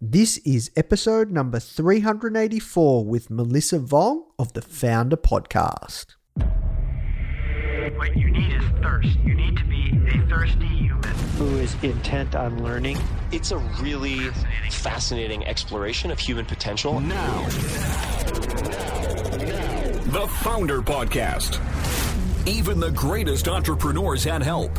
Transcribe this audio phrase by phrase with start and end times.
[0.00, 6.14] This is episode number 384 with Melisa Vong of the Foundr Podcast.
[7.96, 9.18] What you need is thirst.
[9.24, 11.02] You need to be a thirsty human.
[11.36, 12.96] who is intent on learning.
[13.32, 14.20] It's a really
[14.70, 17.00] fascinating exploration of human potential.
[17.00, 17.48] Now,
[20.12, 21.58] the Foundr Podcast.
[22.46, 24.78] Even the greatest entrepreneurs had help.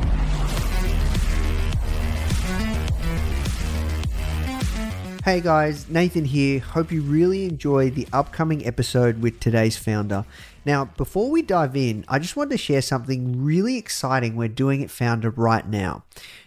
[5.23, 6.59] Hey guys, Nathan here.
[6.59, 10.25] Hope you really enjoy the upcoming episode with today's founder.
[10.65, 14.81] Now, before we dive in, I just wanted to share something really exciting we're doing
[14.81, 16.05] at Foundr right now.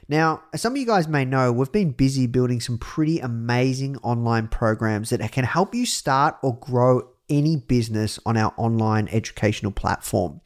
[0.08, 3.96] Now, as some of you guys may know, we've been busy building some pretty amazing
[3.98, 9.70] online programs that can help you start or grow any business on our online educational
[9.70, 10.40] platform.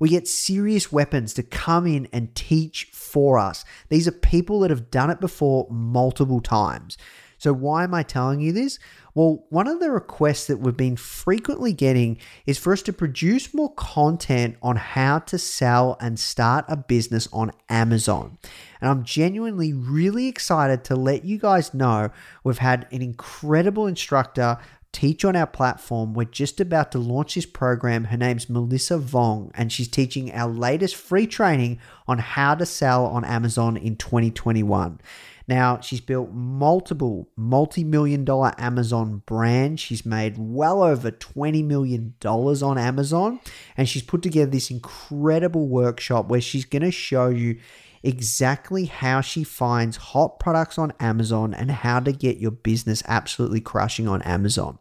[0.00, 3.64] We get serious weapons to come in and teach for us.
[3.88, 6.98] These are people that have done it before multiple times.
[7.38, 8.78] So, why am I telling you this?
[9.14, 13.54] Well, one of the requests that we've been frequently getting is for us to produce
[13.54, 18.38] more content on how to sell and start a business on Amazon.
[18.80, 22.10] And I'm genuinely really excited to let you guys know
[22.44, 24.58] we've had an incredible instructor
[24.92, 26.14] teach on our platform.
[26.14, 28.04] We're just about to launch this program.
[28.04, 33.06] Her name's Melisa Vong, and she's teaching our latest free training on how to sell
[33.06, 35.00] on Amazon in 2021.
[35.48, 39.80] Now, she's built multiple multi million dollar Amazon brands.
[39.80, 43.40] She's made well over $20 million on Amazon.
[43.76, 47.58] And she's put together this incredible workshop where she's going to show you
[48.02, 53.60] exactly how she finds hot products on Amazon and how to get your business absolutely
[53.60, 54.78] crushing on Amazon.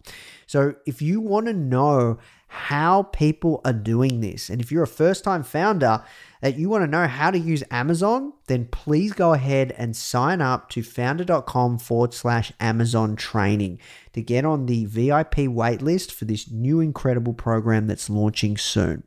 [0.48, 4.88] So, if you want to know how people are doing this, and if you're a
[4.88, 6.04] first time founder
[6.42, 10.42] that you want to know how to use Amazon, then please go ahead and sign
[10.42, 13.80] up to Foundr.com forward slash Amazon training
[14.14, 19.04] to get on the VIP waitlist for this new incredible program that's launching soon.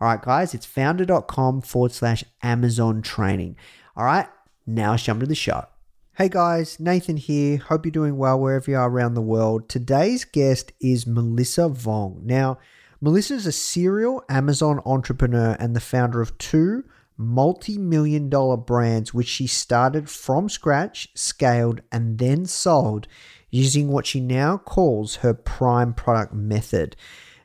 [0.00, 3.56] All right, guys, it's Foundr.com forward slash Amazon training.
[3.96, 4.28] All right,
[4.66, 5.66] now let's jump to the show.
[6.14, 7.56] Hey guys, Nathan here.
[7.56, 9.70] Hope you're doing well wherever you are around the world.
[9.70, 12.22] Today's guest is Melisa Vong.
[12.24, 12.58] Now,
[13.02, 16.84] Melisa is a serial Amazon entrepreneur and the founder of two
[17.16, 23.08] multi million dollar brands, which she started from scratch, scaled, and then sold
[23.50, 26.94] using what she now calls her prime product method.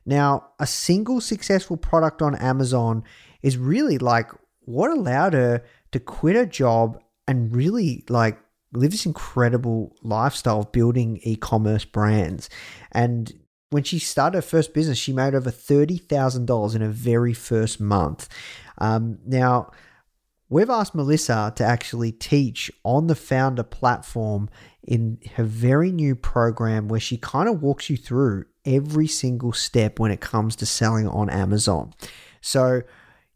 [0.06, 3.03] Now, a single successful product on Amazon
[3.41, 4.29] is really like
[4.62, 8.39] what allowed her to quit her job and really like
[8.74, 12.50] live this incredible lifestyle of building e-commerce brands.
[12.91, 13.34] And
[13.70, 18.30] when she started her first business, she made over $30,000 in her very first month.
[18.78, 19.72] Um, now,
[20.50, 24.50] we've asked Melisa to actually teach on the Foundr platform
[24.84, 30.00] in her very new program where she kind of walks you through every single step
[30.00, 31.94] when it comes to selling on Amazon.
[32.42, 32.84] So,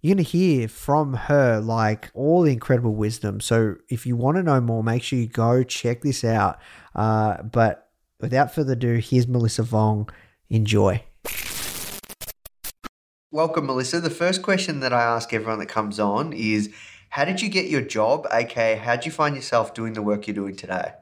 [0.01, 3.41] you're going to hear from her like all the incredible wisdom.
[3.41, 6.59] So, if you want to know more, make sure you go check this out.
[6.95, 7.80] Uh, but
[8.21, 10.09] without further ado, here's Melisa Vong.
[10.49, 11.03] Enjoy.
[13.31, 14.01] Welcome, Melisa.
[14.01, 16.69] The first question that I ask everyone that comes on is
[17.09, 18.27] How did you get your job?
[18.31, 20.93] AKA, how did you find yourself doing the work you're doing today?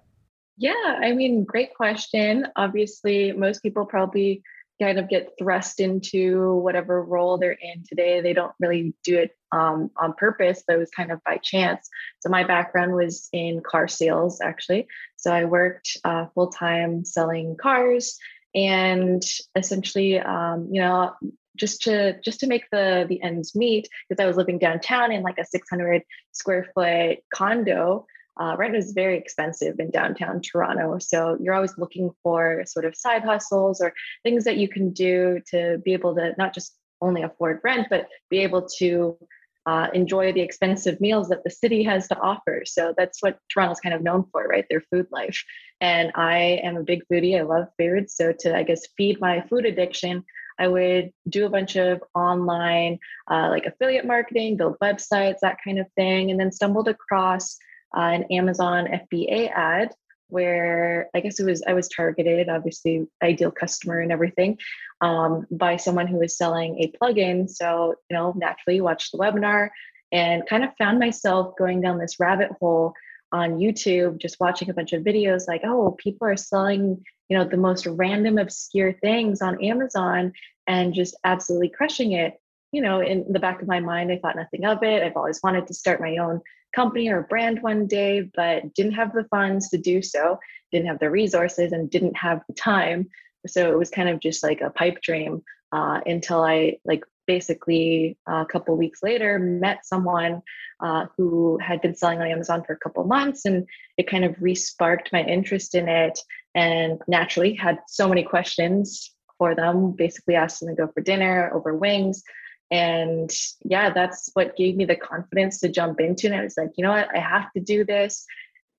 [0.58, 2.46] Yeah, I mean, great question.
[2.56, 4.44] Obviously, most people probably
[4.80, 8.22] kind of get thrust into whatever role they're in today.
[8.22, 11.90] They don't really do it um, on purpose, but it was kind of by chance.
[12.20, 14.88] So, my background was in car sales, actually.
[15.18, 18.18] So, I worked uh, full time selling cars
[18.56, 19.22] and
[19.56, 21.14] essentially, um, you know,
[21.56, 25.24] just to just to make the the ends meet because I was living downtown in
[25.24, 28.06] like a 600 square foot condo
[28.40, 30.98] uh, rent is very expensive in downtown Toronto.
[31.00, 33.94] So you're always looking for sort of side hustles or
[34.24, 38.08] things that you can do to be able to not just only afford rent, but
[38.30, 39.18] be able to
[39.66, 42.64] uh, enjoy the expensive meals that the city has to offer.
[42.66, 44.66] So that's what Toronto's kind of known for, right?
[44.70, 45.44] Their food life.
[45.82, 47.38] And I am a big foodie.
[47.38, 48.10] I love food.
[48.10, 50.24] So to, I guess, feed my food addiction,
[50.58, 53.00] I would do a bunch of online,
[53.30, 57.58] uh, like affiliate marketing, build websites, that kind of thing, and then stumbled across
[57.96, 59.94] uh, an Amazon FBA ad
[60.30, 64.58] where I guess it was I was targeted, obviously ideal customer and everything,
[65.02, 67.50] um, by someone who was selling a plugin.
[67.50, 69.70] So you know, naturally watched the webinar
[70.12, 72.94] and kind of found myself going down this rabbit hole
[73.32, 77.44] on YouTube, just watching a bunch of videos like, oh, people are selling, you know,
[77.44, 80.34] the most random, obscure things on Amazon
[80.68, 82.40] and just absolutely crushing it.
[82.72, 85.04] You know, in the back of my mind, I thought nothing of it.
[85.04, 86.42] I've always wanted to start my own
[86.76, 90.40] company or brand one day, but didn't have the funds to do so,
[90.72, 93.10] didn't have the resources, and didn't have the time.
[93.48, 98.18] So it was kind of just like a pipe dream uh, until I like basically
[98.30, 100.42] uh, a couple weeks later met someone
[100.80, 103.68] uh, who had been selling on Amazon for a couple months, and
[103.98, 106.20] it kind of resparked my interest in it.
[106.56, 109.92] And naturally, had so many questions for them.
[109.92, 112.24] Basically, asked them to go for dinner over wings.
[112.72, 113.32] And
[113.64, 116.28] yeah, that's what gave me the confidence to jump into.
[116.28, 118.26] And I was like, you know what, I have to do this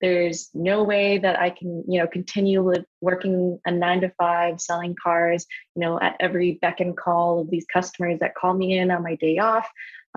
[0.01, 4.59] there's no way that i can you know continue with working a nine to five
[4.59, 5.45] selling cars
[5.75, 9.03] you know at every beck and call of these customers that call me in on
[9.03, 9.67] my day off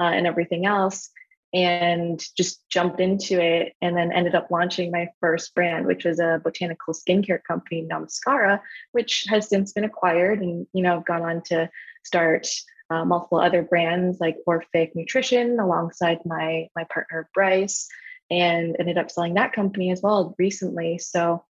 [0.01, 1.11] uh, and everything else
[1.53, 6.19] and just jumped into it and then ended up launching my first brand which was
[6.19, 8.61] a botanical skincare company Namskara
[8.93, 11.71] which has since been acquired and you know i've gone on to
[12.05, 12.49] start
[12.95, 17.89] uh, multiple other brands like orphic nutrition alongside my my partner bryce
[18.31, 20.99] and ended up selling that company as well recently.
[20.99, 21.45] So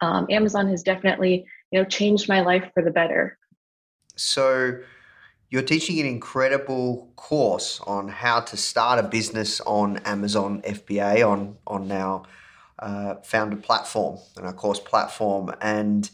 [0.00, 3.38] um, Amazon has definitely you know changed my life for the better.
[4.16, 4.78] So
[5.50, 11.56] you're teaching an incredible course on how to start a business on Amazon FBA on
[11.66, 12.22] on our
[12.78, 16.10] uh, Foundr platform and our course platform and.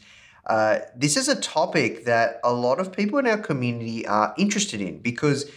[0.49, 4.81] Uh, this is a topic that a lot of people in our community are interested
[4.81, 5.51] in because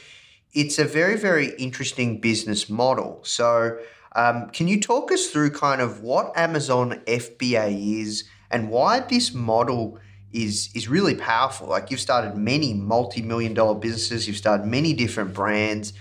[0.53, 3.21] it's a very, very interesting business model.
[3.23, 3.79] So,
[4.13, 9.33] um, can you talk us through kind of what Amazon FBA is and why this
[9.33, 9.97] model
[10.33, 11.67] is is really powerful?
[11.67, 15.93] Like you've started many multi-million dollar businesses, you've started many different brands.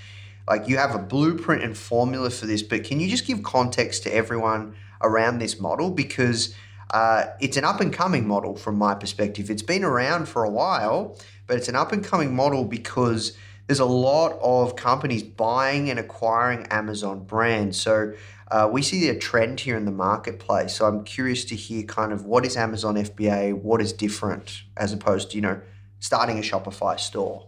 [0.49, 4.03] Like you have a blueprint and formula for this, but can you just give context
[4.03, 6.53] to everyone around this model because
[6.91, 9.51] uh, it's an up and coming model from my perspective.
[9.51, 11.17] It's been around for a while,
[11.47, 15.99] but it's an up and coming model because there's a lot of companies buying and
[15.99, 17.81] acquiring Amazon brands.
[17.81, 18.15] So
[18.51, 20.75] uh, we see a trend here in the marketplace.
[20.75, 24.93] So I'm curious to hear kind of what is Amazon FBA, what is different as
[24.93, 25.61] opposed to, you know,
[26.01, 27.47] starting a Shopify store.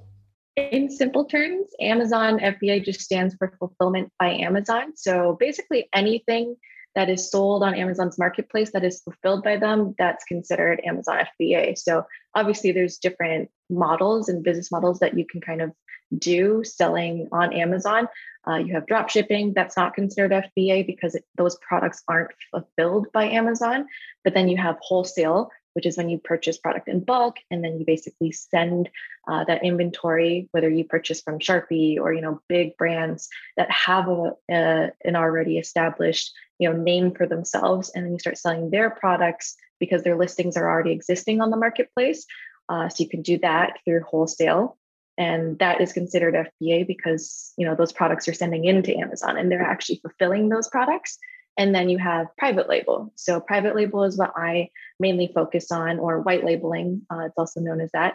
[0.56, 4.92] In simple terms, Amazon FBA just stands for fulfillment by Amazon.
[4.94, 6.56] So basically anything
[6.94, 11.78] that is sold on Amazon's marketplace that is fulfilled by them, that's considered Amazon FBA.
[11.78, 12.04] So
[12.34, 15.72] obviously there's different models and business models that you can kind of
[16.18, 18.08] do selling on Amazon.
[18.46, 23.06] Uh, you have drop shipping, that's not considered FBA because it, those products aren't fulfilled
[23.12, 23.86] by Amazon.
[24.24, 27.78] But then you have wholesale, which is when you purchase product in bulk and then
[27.78, 28.90] you basically send
[29.28, 34.08] uh, that inventory, whether you purchase from Sharpie or you know big brands that have
[34.08, 38.70] a, a, an already established you know name for themselves, and then you start selling
[38.70, 42.24] their products because their listings are already existing on the marketplace.
[42.68, 44.78] Uh, so you can do that through wholesale
[45.18, 49.50] and that is considered FBA because you know those products are sending into Amazon and
[49.50, 51.18] they're actually fulfilling those products.
[51.58, 53.12] And then you have private label.
[53.14, 57.02] So private label is what I mainly focus on, or white labeling.
[57.12, 58.14] Uh, it's also known as that,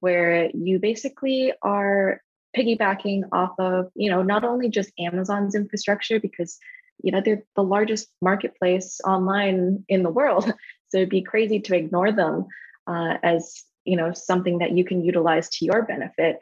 [0.00, 2.22] where you basically are
[2.56, 6.58] piggybacking off of you know not only just Amazon's infrastructure because
[7.02, 10.44] you know they're the largest marketplace online in the world,
[10.88, 12.46] so it'd be crazy to ignore them
[12.86, 16.38] uh, as you know something that you can utilize to your benefit.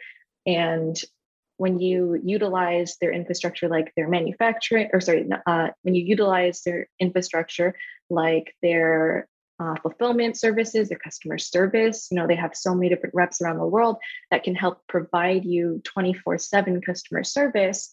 [0.47, 0.97] And
[1.57, 6.87] when you utilize their infrastructure like their manufacturing or sorry uh, when you utilize their
[7.01, 7.75] infrastructure
[8.11, 9.27] like their
[9.59, 13.59] uh, fulfillment services their customer service you know they have so many different reps around
[13.59, 13.97] the world
[14.31, 17.91] that can help provide you 24 7 customer service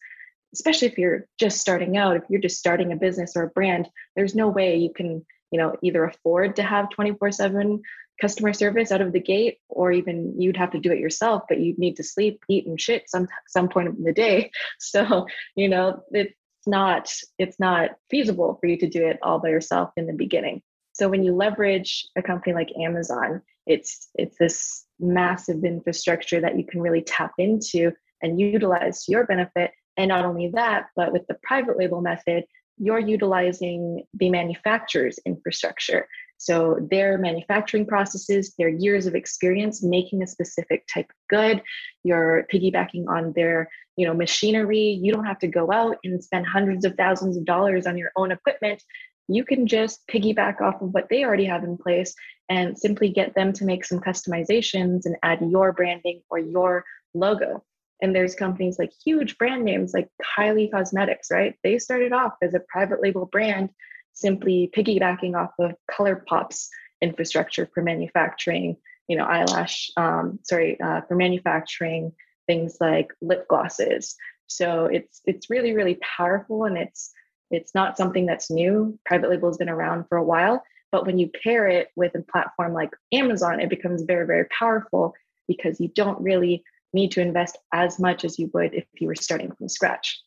[0.54, 3.90] especially if you're just starting out if you're just starting a business or a brand
[4.16, 7.82] there's no way you can you know either afford to have 24 7
[8.22, 11.60] customer service out of the gate or even you'd have to do it yourself but
[11.60, 14.52] you'd need to sleep eat and shit some some point in the day.
[14.80, 16.34] So you know it's
[16.68, 20.62] not it's not feasible for you to do it all by yourself in the beginning.
[20.94, 26.66] So when you leverage a company like amazon it's it's this massive infrastructure that you
[26.66, 27.92] can really tap into
[28.22, 32.44] and utilize to your benefit and not only that but with the private label method
[32.78, 36.08] you're utilizing the manufacturer's infrastructure
[36.40, 41.62] so their manufacturing processes, their years of experience making a specific type of good,
[42.04, 45.00] you're piggybacking on their, you know, machinery.
[45.02, 48.12] You don't have to go out and spend hundreds of thousands of dollars on your
[48.18, 48.84] own equipment
[49.28, 52.14] you can just piggyback off of what they already have in place
[52.50, 56.84] and simply get them to make some customizations and add your branding or your
[57.14, 57.64] logo.
[58.04, 61.56] And there's companies like huge brand names like Kylie Cosmetics, right?
[61.64, 63.70] They started off as a private label brand,
[64.12, 66.70] simply piggybacking off of ColourPop's
[67.02, 68.76] infrastructure for manufacturing,
[69.08, 72.12] you know, eyelash, um, sorry, uh, for manufacturing
[72.46, 74.16] things like lip glosses.
[74.48, 77.10] So it's it's really really powerful, and it's
[77.52, 79.00] it's not something that's new.
[79.06, 82.22] Private label has been around for a while, but when you pair it with a
[82.22, 85.14] platform like Amazon, it becomes very, very powerful
[85.48, 89.16] because you don't really need to invest as much as you would if you were
[89.16, 90.22] starting from scratch.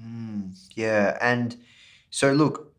[0.00, 1.16] Mm, yeah.
[1.20, 1.56] And
[2.10, 2.72] so, look,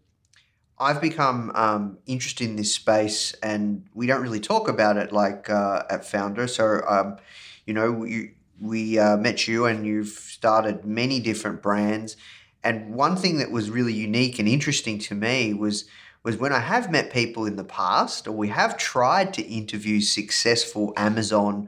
[0.79, 5.49] I've become um, interested in this space, and we don't really talk about it like
[5.49, 6.49] uh, at Foundr.
[6.49, 7.17] So, um,
[7.65, 12.17] you know, we, we uh, met you, and you've started many different brands.
[12.63, 15.85] And one thing that was really unique and interesting to me was
[16.23, 19.99] was when I have met people in the past, or we have tried to interview
[20.01, 21.67] successful Amazon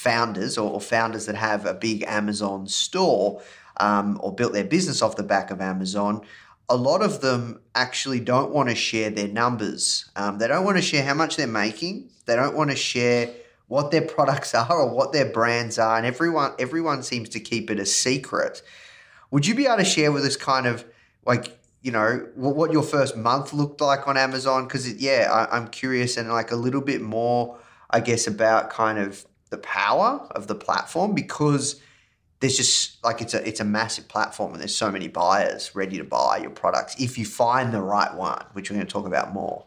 [0.00, 3.42] founders or, or founders that have a big Amazon store
[3.76, 6.22] um, or built their business off the back of Amazon.
[6.70, 10.10] A lot of them actually don't want to share their numbers.
[10.16, 12.08] Um, they don't want to share how much they're making.
[12.24, 13.28] They don't want to share
[13.68, 17.70] what their products are or what their brands are, and everyone everyone seems to keep
[17.70, 18.62] it a secret.
[19.30, 20.84] Would you be able to share with us kind of
[21.26, 24.64] like you know what your first month looked like on Amazon?
[24.64, 27.58] Because yeah, I, I'm curious and like a little bit more,
[27.90, 31.80] I guess, about kind of the power of the platform because
[32.40, 35.98] there's just like it's a it's a massive platform and there's so many buyers ready
[35.98, 39.06] to buy your products if you find the right one, which we're going to talk
[39.06, 39.66] about more.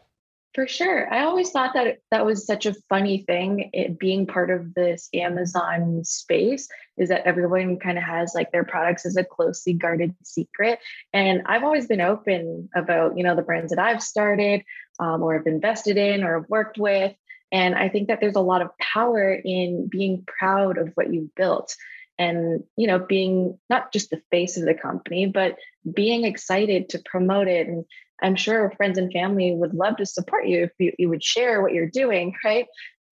[0.54, 1.12] For sure.
[1.12, 5.10] I always thought that that was such a funny thing, it being part of this
[5.12, 10.14] Amazon space, is that everyone kind of has like their products as a closely guarded
[10.24, 10.78] secret.
[11.12, 14.62] And I've always been open about, you know, the brands that I've started
[15.00, 17.16] um, or have invested in or have worked with.
[17.54, 21.34] And I think that there's a lot of power in being proud of what you've
[21.36, 21.76] built
[22.20, 25.56] and you know being not just the face of the company but
[25.92, 27.86] being excited to promote it and
[28.24, 31.62] I'm sure friends and family would love to support you if you, you would share
[31.62, 32.68] what you're doing, right?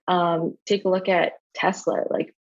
[0.08, 2.04] Um, take a look at Tesla.
[2.10, 2.34] Like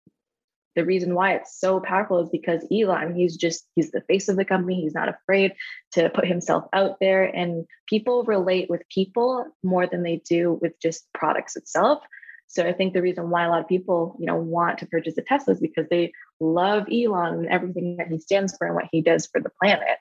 [0.79, 4.37] the reason why it's so powerful is because Elon, he's just, he's the face of
[4.37, 4.81] the company.
[4.81, 5.55] He's not afraid
[5.95, 7.25] to put himself out there.
[7.25, 11.99] And people relate with people more than they do with just products itself.
[12.47, 15.19] So I think the reason why a lot of people, you know, want to purchase
[15.19, 18.89] a Tesla is because they love Elon and everything that he stands for and what
[18.93, 19.99] he does for the planet.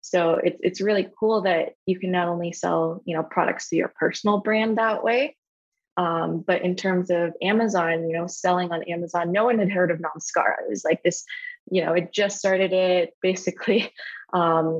[0.00, 3.76] So it's it's really cool that you can not only sell you know products to
[3.76, 5.36] your personal brand that way,
[6.00, 9.90] um, but in terms of Amazon, you know, selling on Amazon, no one had heard
[9.90, 10.54] of Namskara.
[10.64, 11.26] It was like this,
[11.70, 13.92] you know, it just started it basically.
[14.32, 14.78] Um,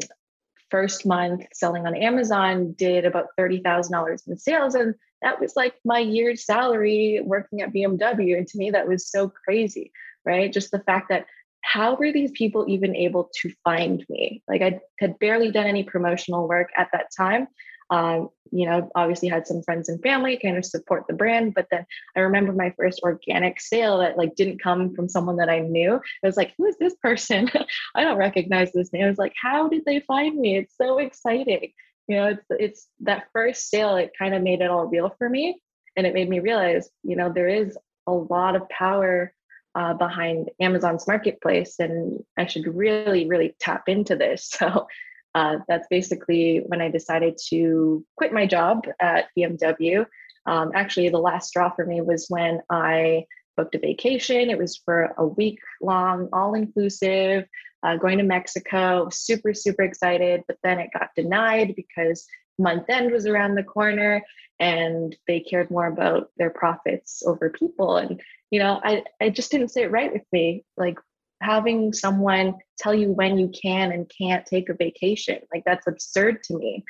[0.71, 4.75] first month selling on Amazon did about $30,000 in sales.
[4.75, 8.39] And that was like my year's salary working at BMW.
[8.39, 9.93] And to me, that was so crazy,
[10.25, 10.51] right?
[10.51, 11.27] Just the fact that
[11.63, 14.43] how were these people even able to find me?
[14.49, 17.47] Like I had barely done any promotional work at that time.
[17.91, 21.67] Um, you know, obviously had some friends and family kind of support the brand, but
[21.71, 25.61] then I remember my first organic sale that like didn't come from someone that I
[25.61, 25.95] knew.
[25.95, 27.49] I was like, who is this person?
[27.95, 29.05] I don't recognize this name.
[29.05, 30.57] I was like, how did they find me?
[30.57, 31.73] It's so exciting.
[32.09, 35.29] You know, it's it's that first sale, it kind of made it all real for
[35.29, 35.61] me.
[35.97, 39.33] And it made me realize, you know, there is a lot of power
[39.75, 44.51] uh, behind Amazon's marketplace, and I should really, really tap into this.
[44.59, 44.87] So
[45.35, 50.07] uh, that's basically when I decided to quit my job at BMW.
[50.47, 54.51] Um, actually, the last straw for me was when I booked a vacation.
[54.51, 57.45] It was for a week long, all inclusive,
[57.83, 59.09] uh, going to Mexico.
[59.13, 62.27] Super, super excited, but then it got denied because
[62.59, 64.23] month end was around the corner
[64.59, 68.21] and they cared more about their profits over people and
[68.51, 70.99] you know i i just didn't sit right with me like
[71.41, 76.43] having someone tell you when you can and can't take a vacation like that's absurd
[76.43, 76.85] to me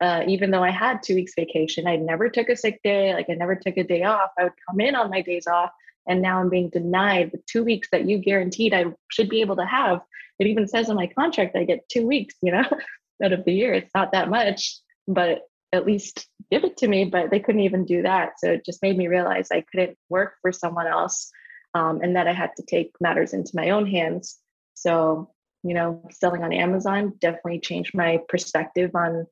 [0.00, 3.26] uh, even though i had two weeks vacation i never took a sick day like
[3.30, 5.70] i never took a day off i would come in on my days off
[6.06, 9.56] and now i'm being denied the two weeks that you guaranteed i should be able
[9.56, 10.00] to have
[10.38, 12.64] it even says in my contract i get two weeks you know
[13.24, 15.42] out of the year it's not that much but
[15.72, 17.04] at least give it to me.
[17.04, 18.38] But they couldn't even do that.
[18.38, 21.30] So it just made me realize I couldn't work for someone else
[21.74, 24.38] um, and that I had to take matters into my own hands.
[24.74, 25.30] So,
[25.62, 29.26] you know, selling on Amazon definitely changed my perspective on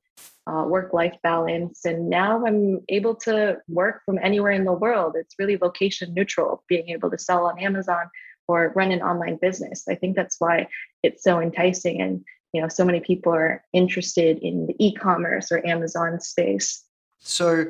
[0.47, 1.85] uh, work life balance.
[1.85, 5.15] And now I'm able to work from anywhere in the world.
[5.15, 8.09] It's really location neutral, being able to sell on Amazon
[8.47, 9.85] or run an online business.
[9.87, 10.67] I think that's why
[11.01, 12.01] it's so enticing.
[12.01, 16.83] And you know so many people are interested in the e-commerce or amazon space
[17.23, 17.65] So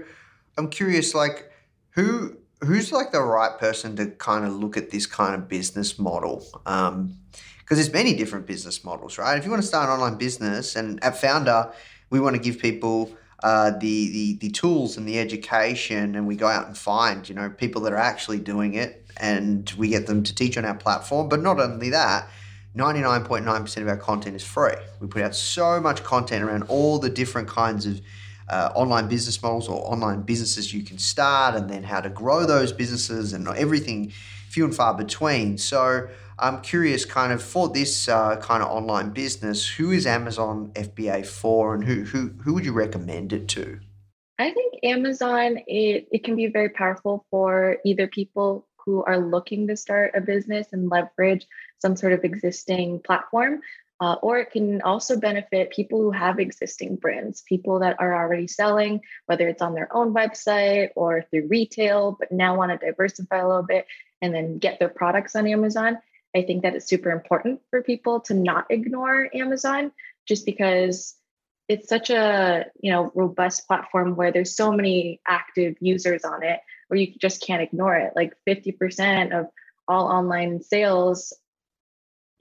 [0.58, 1.52] I'm curious, like
[1.92, 6.00] who who's like the right person to kind of look at this kind of business
[6.00, 6.46] model?
[6.66, 7.18] Um,
[7.60, 9.38] because there's many different business models, right?
[9.38, 11.74] If you want to start an online business, and at Foundr,
[12.10, 16.36] we want to give people uh, the, the the tools and the education, and we
[16.36, 20.08] go out and find you know people that are actually doing it, and we get
[20.08, 21.30] them to teach on our platform.
[21.30, 22.30] But not only that,
[22.76, 24.74] 99.9% of our content is free.
[25.00, 28.02] We put out so much content around all the different kinds of
[28.50, 32.46] uh, online business models or online businesses you can start, and then how to grow
[32.46, 34.12] those businesses and everything
[34.50, 35.58] few and far between.
[35.58, 36.08] So
[36.38, 41.26] I'm curious, kind of for this uh, kind of online business, who is Amazon FBA
[41.26, 43.80] for, and who who who would you recommend it to?
[44.40, 49.68] I think Amazon it, it can be very powerful for either people who are looking
[49.68, 51.48] to start a business and leverage
[51.80, 53.62] some sort of existing platform,
[54.00, 58.48] uh, or it can also benefit people who have existing brands, people that are already
[58.48, 63.38] selling, whether it's on their own website or through retail, but now want to diversify
[63.38, 63.86] a little bit
[64.22, 65.98] and then get their products on Amazon.
[66.36, 69.92] I think that it's super important for people to not ignore Amazon
[70.28, 71.16] just because
[71.68, 76.60] it's such a you know robust platform where there's so many active users on it
[76.88, 79.48] where you just can't ignore it like 50% of
[79.88, 81.34] all online sales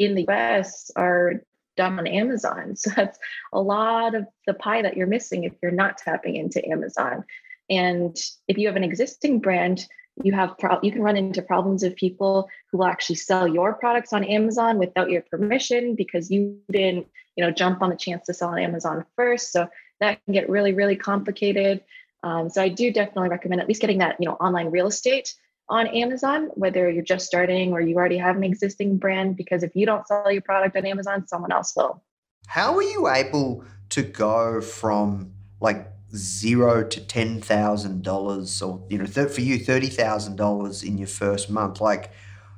[0.05, 1.45] in the US are
[1.77, 3.19] done on Amazon so that's
[3.53, 7.25] a lot of the pie that you're missing if you're not tapping into Amazon
[7.71, 8.17] and
[8.49, 9.87] if you have an existing brand
[10.23, 13.73] you have pro- you can run into problems of people who will actually sell your
[13.75, 17.07] products on Amazon without your permission because you didn't
[17.37, 19.53] you know jump on the chance to sell on Amazon first.
[19.53, 19.69] So
[20.01, 21.83] that can get really really complicated.
[22.23, 25.35] Um, so I do definitely recommend at least getting that you know online real estate
[25.73, 29.39] on Amazon, whether you're just starting or you already have an existing brand.
[29.39, 32.03] Because if you don't sell your product on Amazon, someone else will.
[32.47, 38.99] How are you able to go from like zero to ten thousand dollars, or you
[38.99, 41.81] know, th- for you thirty thousand dollars in your first month?
[41.81, 42.13] Like,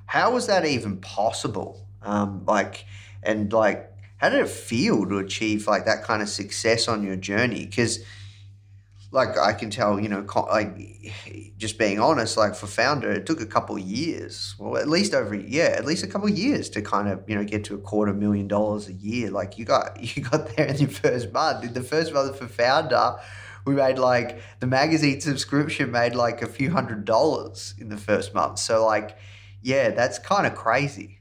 [0.07, 1.87] how was that even possible?
[2.03, 2.85] Um, like,
[3.23, 7.17] and like, how did it feel to achieve like that kind of success on your
[7.17, 7.65] journey?
[7.65, 8.01] Because
[9.15, 10.77] like I can tell, you know, like
[11.57, 14.57] just being honest, like for Foundr, it took a couple years.
[14.59, 17.45] Well, at least over yeah, at least a couple years to kind of you know
[17.45, 19.31] get to a quarter million dollars a year.
[19.31, 21.73] Like you got you got there in your first month.
[21.73, 23.21] The first month for Foundr,
[23.65, 28.35] we made like the magazine subscription made like a few hundred dollars in the first
[28.35, 28.59] month.
[28.59, 29.17] So like,
[29.63, 31.21] yeah, that's kind of crazy.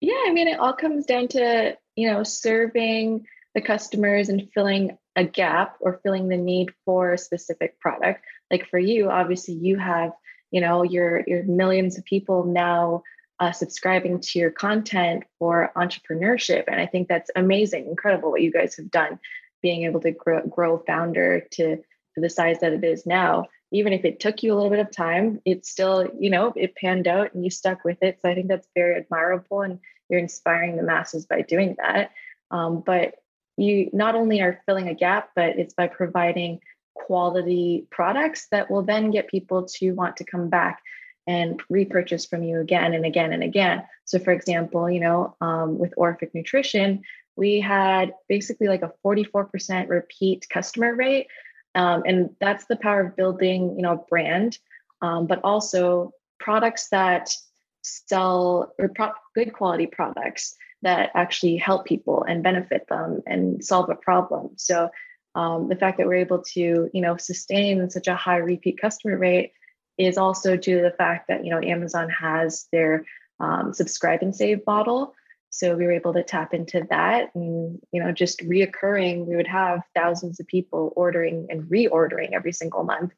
[0.00, 3.24] Yeah, I mean, it all comes down to you know serving
[3.54, 8.24] the customers and filling a gap or filling the need for a specific product.
[8.50, 10.12] Like for you, obviously, you have
[10.50, 13.02] you know your your millions of people now
[13.40, 18.52] uh, subscribing to your content for entrepreneurship, and I think that's amazing, incredible what you
[18.52, 19.18] guys have done,
[19.62, 23.46] being able to grow, grow Foundr to to the size that it is now.
[23.72, 26.76] Even if it took you a little bit of time, it's still you know it
[26.76, 28.18] panned out and you stuck with it.
[28.20, 32.10] So I think that's very admirable, and you're inspiring the masses by doing that.
[32.50, 33.14] Um, but
[33.56, 36.60] you not only are filling a gap, but it's by providing
[36.94, 40.82] quality products that will then get people to want to come back
[41.26, 43.82] and repurchase from you again and again and again.
[44.04, 47.02] So, for example, you know, um, with Orphic Nutrition,
[47.36, 51.28] we had basically like a 44% repeat customer rate.
[51.74, 54.58] Um, and that's the power of building, you know, brand,
[55.00, 57.34] um, but also products that
[57.82, 63.90] sell or pro- good quality products that actually help people and benefit them and solve
[63.90, 64.50] a problem.
[64.56, 64.90] So
[65.34, 69.18] um, the fact that we're able to, you know, sustain such a high repeat customer
[69.18, 69.52] rate
[69.98, 73.04] is also due to the fact that you know Amazon has their
[73.40, 75.14] um, subscribe and save model.
[75.50, 79.46] So we were able to tap into that, and you know, just reoccurring, we would
[79.46, 83.12] have thousands of people ordering and reordering every single month,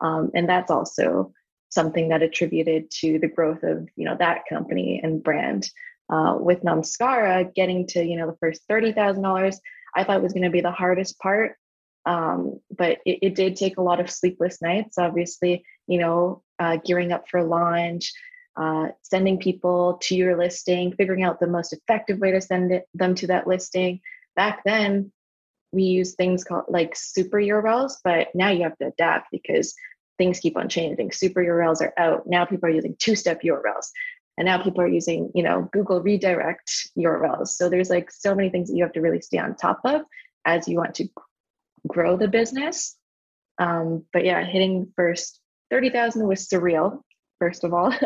[0.00, 1.32] um, and that's also
[1.68, 5.70] something that attributed to the growth of you know that company and brand
[6.10, 9.60] uh, with Namskara, getting to you know the first thirty thousand dollars,
[9.94, 11.56] I thought was going to be the hardest part.
[12.06, 14.96] Um, but it, it, did take a lot of sleepless nights.
[14.96, 18.10] Obviously, you know, uh, gearing up for launch,
[18.56, 22.86] uh, sending people to your listing, figuring out the most effective way to send it,
[22.94, 24.00] them to that listing.
[24.34, 25.12] Back then,
[25.72, 29.74] we used things called like super URLs, but now you have to adapt because
[30.18, 31.12] things keep on changing.
[31.12, 32.26] Super URLs are out.
[32.26, 33.90] Now people are using two-step URLs
[34.40, 38.48] and now people are using you know google redirect urls so there's like so many
[38.48, 40.00] things that you have to really stay on top of
[40.46, 41.08] as you want to
[41.86, 42.96] grow the business.
[43.58, 45.38] Um, but yeah hitting first
[45.70, 47.00] 30000 was surreal
[47.38, 47.94] first of all.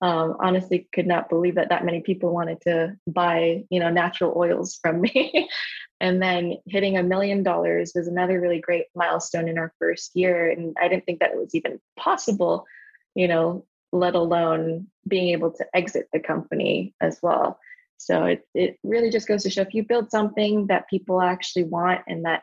[0.00, 4.32] Um, honestly could not believe that that many people wanted to buy you know natural
[4.36, 5.48] oils from me.
[6.00, 10.50] And then hitting a million dollars was another really great milestone in our first year.
[10.50, 12.66] And i didn't think that it was even possible
[13.14, 17.58] you know let alone being able to exit the company as well.
[17.98, 21.64] So it, it really just goes to show if you build something that people actually
[21.64, 22.42] want and that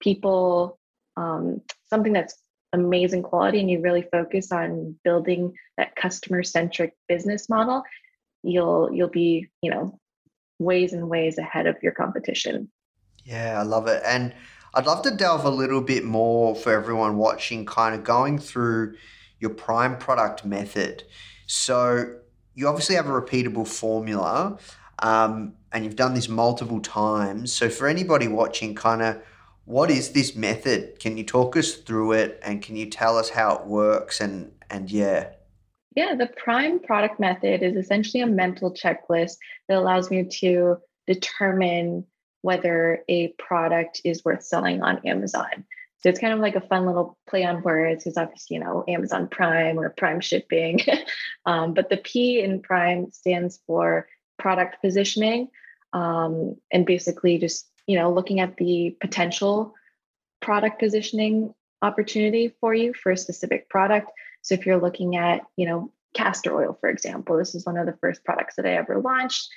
[0.00, 0.78] people
[1.16, 2.36] um, something that's
[2.72, 7.82] amazing quality and you really focus on building that customer centric business model
[8.42, 9.98] you'll you'll be you know
[10.58, 12.70] ways and ways ahead of your competition.
[13.24, 14.02] Yeah i love it.
[14.04, 14.34] And
[14.74, 18.96] i'd love to delve a little bit more for everyone watching kind of going through
[19.40, 21.04] your prime product method
[21.46, 22.14] so
[22.54, 24.58] you obviously have a repeatable formula
[25.00, 29.20] um, and you've done this multiple times so for anybody watching kind of
[29.68, 30.98] what is this method?
[30.98, 34.50] Can you talk us through it and can you tell us how it works and
[34.70, 35.28] and yeah.
[35.94, 39.36] Yeah, the prime product method is essentially a mental checklist
[39.68, 42.06] that allows me to determine
[42.40, 45.66] whether a product is worth selling on Amazon.
[46.00, 48.84] So it's kind of like a fun little play on words because obviously, you know,
[48.86, 50.80] Amazon Prime or Prime shipping.
[51.46, 54.08] um, but the P in Prime stands for
[54.38, 55.48] product positioning
[55.92, 59.74] um, and basically just you know looking at the potential
[60.40, 64.10] product positioning opportunity for you for a specific product
[64.42, 67.86] so if you're looking at you know castor oil for example this is one of
[67.86, 69.48] the first products that i ever launched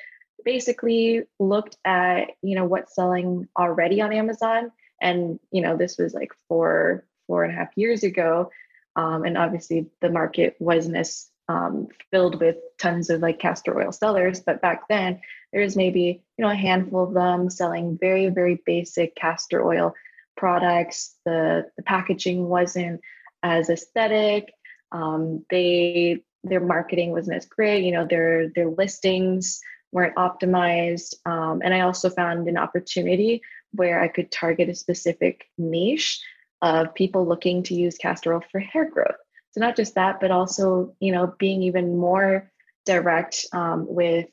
[0.44, 6.14] basically looked at you know what's selling already on amazon and you know this was
[6.14, 8.50] like four four and a half years ago
[8.96, 13.92] um, and obviously the market wasn't as um, filled with tons of like castor oil
[13.92, 14.40] sellers.
[14.40, 15.20] But back then,
[15.52, 19.94] there was maybe you know a handful of them selling very very basic castor oil
[20.38, 21.16] products.
[21.26, 23.02] The the packaging wasn't
[23.44, 24.54] as aesthetic.
[24.92, 27.84] Um, they their marketing wasn't as great.
[27.84, 29.60] You know their their listings
[29.92, 31.16] weren't optimized.
[31.26, 33.42] Um, and I also found an opportunity
[33.74, 36.22] where I could target a specific niche
[36.62, 39.16] of people looking to use castor oil for hair growth.
[39.52, 42.52] So not just that, but also you know being even more
[42.86, 44.28] direct um, with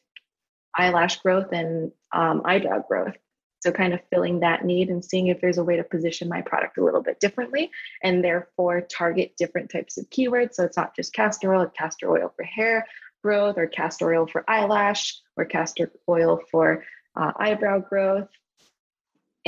[0.74, 3.16] eyelash growth and um, eyebrow growth.
[3.60, 6.42] So kind of filling that need and seeing if there's a way to position my
[6.42, 7.70] product a little bit differently
[8.04, 10.54] and therefore target different types of keywords.
[10.54, 12.86] So it's not just castor oil, castor oil for hair
[13.24, 16.84] growth or castor oil for eyelash or castor oil for
[17.16, 18.28] uh, eyebrow growth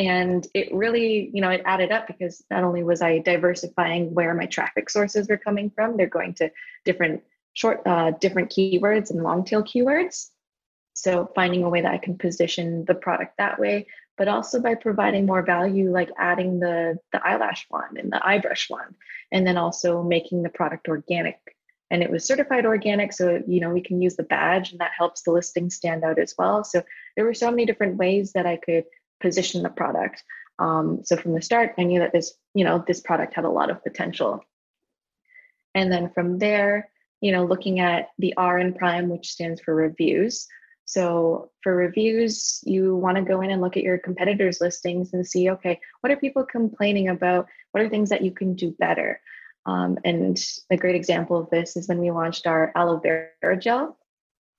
[0.01, 4.35] and it really you know it added up because not only was i diversifying where
[4.35, 6.51] my traffic sources were coming from they're going to
[6.85, 10.29] different short uh, different keywords and long tail keywords.
[10.95, 13.87] So finding a way that i can position the product that way
[14.17, 18.39] but also by providing more value like adding the the eyelash wand and the eye
[18.39, 18.95] brush wand
[19.33, 21.39] and then also making the product organic.
[21.91, 24.93] And it was certified organic so you know we can use the badge and that
[24.97, 26.65] helps the listing stand out as well.
[26.65, 26.83] So
[27.17, 28.85] there were so many different ways that i could
[29.21, 30.23] position the product.
[30.59, 33.51] Um, so from the start, I knew that this, you know, this product had a
[33.51, 34.45] lot of potential.
[35.75, 39.75] And then from there, you know, looking at the R in Prime, which stands for
[39.75, 40.47] reviews.
[40.85, 45.27] So for reviews, you want to go in and look at your competitors' listings and
[45.27, 47.47] see, okay, what are people complaining about?
[47.71, 49.21] What are things that you can do better?
[49.67, 50.37] Um, and
[50.71, 53.97] a great example of this is when we launched our aloe vera gel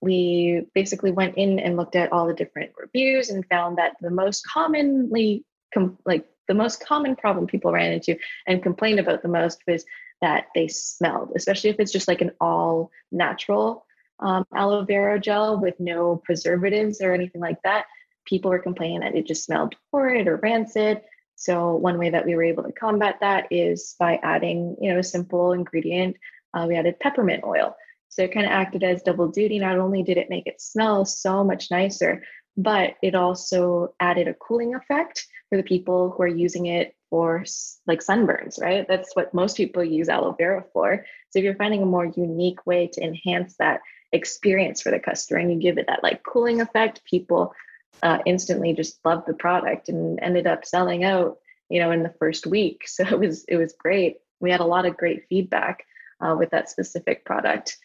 [0.02, 4.10] we basically went in and looked at all the different reviews and found that the
[4.10, 9.28] most commonly com- like the most common problem people ran into and complained about the
[9.28, 9.84] most was
[10.20, 13.86] that they smelled especially if it's just like an all natural
[14.20, 17.86] um, aloe vera gel with no preservatives or anything like that
[18.24, 21.02] people were complaining that it just smelled horrid or rancid.
[21.36, 25.00] So one way that we were able to combat that is by adding you know
[25.00, 26.16] a simple ingredient
[26.54, 27.74] uh, we added peppermint oil
[28.12, 29.58] so it kind of acted as double duty.
[29.58, 32.22] Not only did it make it smell so much nicer,
[32.58, 37.42] but it also added a cooling effect for the people who are using it for
[37.86, 38.86] like sunburns, right?
[38.86, 41.06] That's what most people use aloe vera for.
[41.30, 43.80] So if you're finding a more unique way to enhance that
[44.12, 47.54] experience for the customer and you give it that like cooling effect, people
[48.02, 51.38] uh, instantly just loved the product and ended up selling out,
[51.70, 52.84] you know, in the first week.
[52.88, 54.18] So it was it was great.
[54.38, 55.86] We had a lot of great feedback
[56.20, 57.78] uh, with that specific product.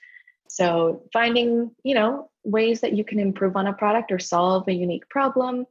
[0.50, 4.74] So finding, you know, ways that you can improve on a product or solve a
[4.74, 5.66] unique problem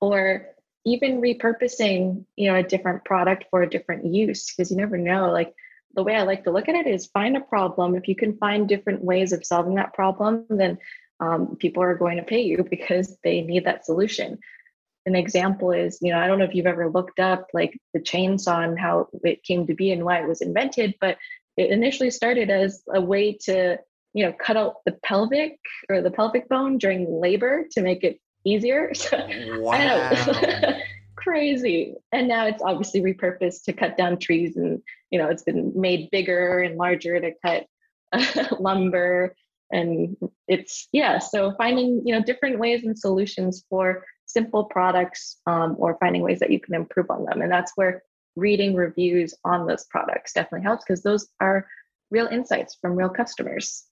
[0.00, 0.48] or
[0.84, 5.30] even repurposing, you know, a different product for a different use because you never know
[5.30, 5.54] like
[5.94, 7.96] the way I like to look at it is find a problem.
[7.96, 10.78] If you can find different ways of solving that problem, then
[11.20, 14.38] um, people are going to pay you because they need that solution.
[15.06, 18.00] An example is, you know, I don't know if you've ever looked up like the
[18.00, 21.16] chainsaw and how it came to be and why it was invented, but
[21.56, 23.78] it initially started as a way to
[24.16, 25.58] you know, cut out the pelvic
[25.90, 28.90] or the pelvic bone during labor to make it easier.
[29.58, 30.10] Wow.
[31.16, 31.94] Crazy.
[32.12, 36.10] And now it's obviously repurposed to cut down trees and, you know, it's been made
[36.10, 37.66] bigger and larger to cut
[38.60, 39.34] lumber.
[39.70, 40.16] And
[40.48, 45.98] it's, yeah, so finding, you know, different ways and solutions for simple products um, or
[46.00, 47.42] finding ways that you can improve on them.
[47.42, 48.02] And that's where
[48.36, 51.66] reading reviews on those products definitely helps because those are
[52.10, 53.84] real insights from real customers.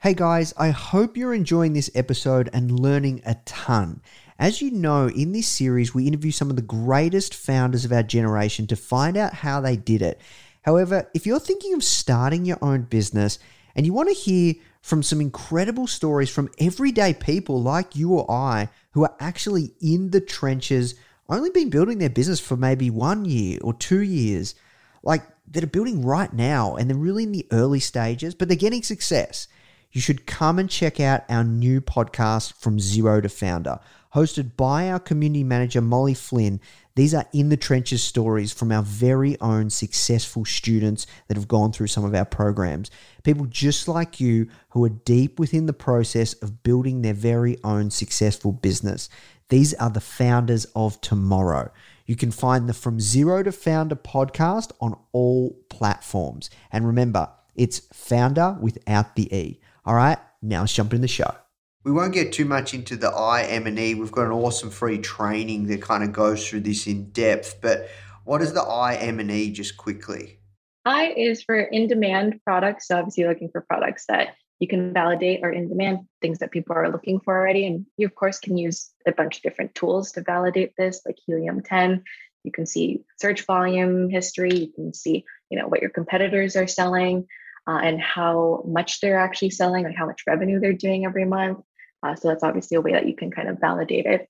[0.00, 4.02] Hey guys, I hope you're enjoying this episode and learning a ton.
[4.38, 8.02] As you know, in this series, we interview some of the greatest founders of our
[8.02, 10.20] generation to find out how they did it.
[10.62, 13.38] However, if you're thinking of starting your own business
[13.74, 18.30] and you want to hear from some incredible stories from everyday people like you or
[18.30, 20.94] I who are actually in the trenches,
[21.28, 24.54] only been building their business for maybe one year or two years,
[25.02, 28.56] like that are building right now and they're really in the early stages, but they're
[28.56, 29.48] getting success
[29.96, 33.80] you should come and check out our new podcast, From Zero to Foundr,
[34.14, 36.60] hosted by our community manager, Molly Flynn.
[36.96, 41.72] These are in the trenches stories from our very own successful students that have gone
[41.72, 42.90] through some of our programs.
[43.22, 47.90] People just like you who are deep within the process of building their very own
[47.90, 49.08] successful business.
[49.48, 51.70] These are the founders of tomorrow.
[52.04, 56.50] You can find the From Zero to Foundr podcast on all platforms.
[56.72, 59.60] And remember, it's founder without the E.
[59.84, 61.32] All right, now let's jump in the show.
[61.84, 63.94] We won't get too much into the I, M, and E.
[63.94, 67.60] We've got an awesome free training that kind of goes through this in depth.
[67.60, 67.88] But
[68.24, 70.40] what is the I, M, and E just quickly?
[70.84, 72.88] I is for in demand products.
[72.88, 76.74] So obviously, looking for products that you can validate or in demand, things that people
[76.74, 77.66] are looking for already.
[77.66, 81.18] And you, of course, can use a bunch of different tools to validate this, like
[81.26, 82.02] Helium 10.
[82.44, 84.54] You can see search volume history.
[84.54, 87.26] You can see, you know, what your competitors are selling
[87.66, 91.58] uh, and how much they're actually selling, like how much revenue they're doing every month.
[92.02, 94.28] Uh, so that's obviously a way that you can kind of validate it.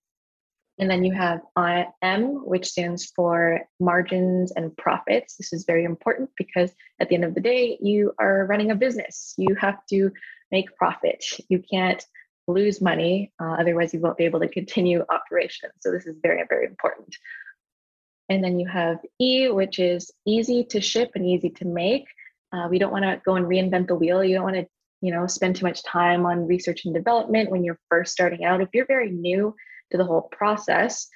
[0.78, 5.36] And then you have IM, which stands for margins and profits.
[5.36, 8.74] This is very important because at the end of the day, you are running a
[8.74, 9.34] business.
[9.38, 10.10] You have to
[10.50, 11.24] make profit.
[11.48, 12.04] You can't
[12.48, 15.72] lose money, uh, otherwise, you won't be able to continue operations.
[15.80, 17.16] So, this is very, very important.
[18.28, 22.04] And then you have E, which is easy to ship and easy to make.
[22.52, 24.22] Uh, we don't want to go and reinvent the wheel.
[24.22, 24.66] You don't want to,
[25.00, 28.60] you know, spend too much time on research and development when you're first starting out.
[28.60, 29.54] If you're very new
[29.90, 31.08] to the whole process,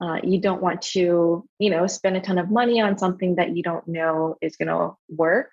[0.00, 3.56] uh, you don't want to, you know, spend a ton of money on something that
[3.56, 5.52] you don't know is going to work.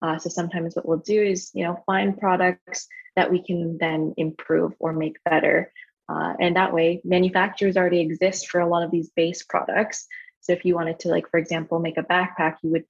[0.00, 4.14] Uh, so sometimes what we'll do is, you know, find products that we can then
[4.16, 5.70] improve or make better.
[6.08, 10.06] Uh, and that way, manufacturers already exist for a lot of these base products.
[10.40, 12.84] So if you wanted to, like, for example, make a backpack, you would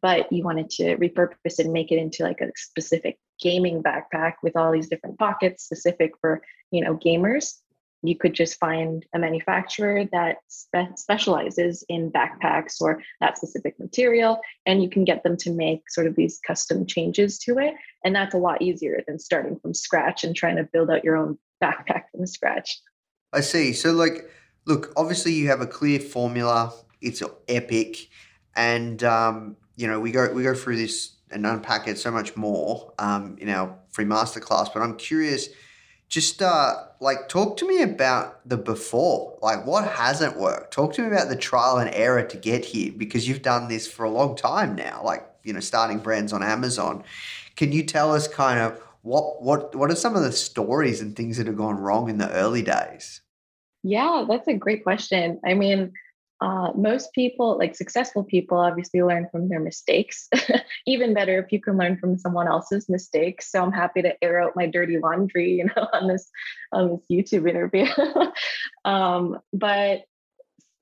[0.00, 4.56] but you wanted to repurpose and make it into like a specific gaming backpack with
[4.56, 7.54] all these different pockets specific for you know gamers
[8.02, 14.40] you could just find a manufacturer that spe- specializes in backpacks or that specific material
[14.66, 17.74] and you can get them to make sort of these custom changes to it.
[18.04, 21.16] And that's a lot easier than starting from scratch and trying to build out your
[21.16, 22.80] own backpack from scratch.
[23.32, 23.72] I see.
[23.72, 24.30] So like
[24.66, 26.72] look obviously you have a clear formula.
[27.00, 28.08] It's epic.
[28.54, 32.36] And um, you know, we go we go through this and unpack it so much
[32.36, 34.72] more um, in our free masterclass.
[34.72, 35.48] But I'm curious,
[36.08, 39.38] just uh, like talk to me about the before.
[39.42, 40.72] Like, what hasn't worked?
[40.72, 43.86] Talk to me about the trial and error to get here because you've done this
[43.86, 45.02] for a long time now.
[45.04, 47.04] Like, you know, starting brands on Amazon.
[47.56, 51.14] Can you tell us kind of what what what are some of the stories and
[51.14, 53.20] things that have gone wrong in the early days?
[53.82, 55.40] Yeah, that's a great question.
[55.44, 55.92] I mean,
[56.40, 60.28] uh, most people, like successful people, obviously learn from their mistakes.
[60.86, 63.50] Even better if you can learn from someone else's mistakes.
[63.50, 66.30] So I'm happy to air out my dirty laundry, you know, on this
[66.72, 67.86] on this YouTube interview.
[68.84, 70.02] um, but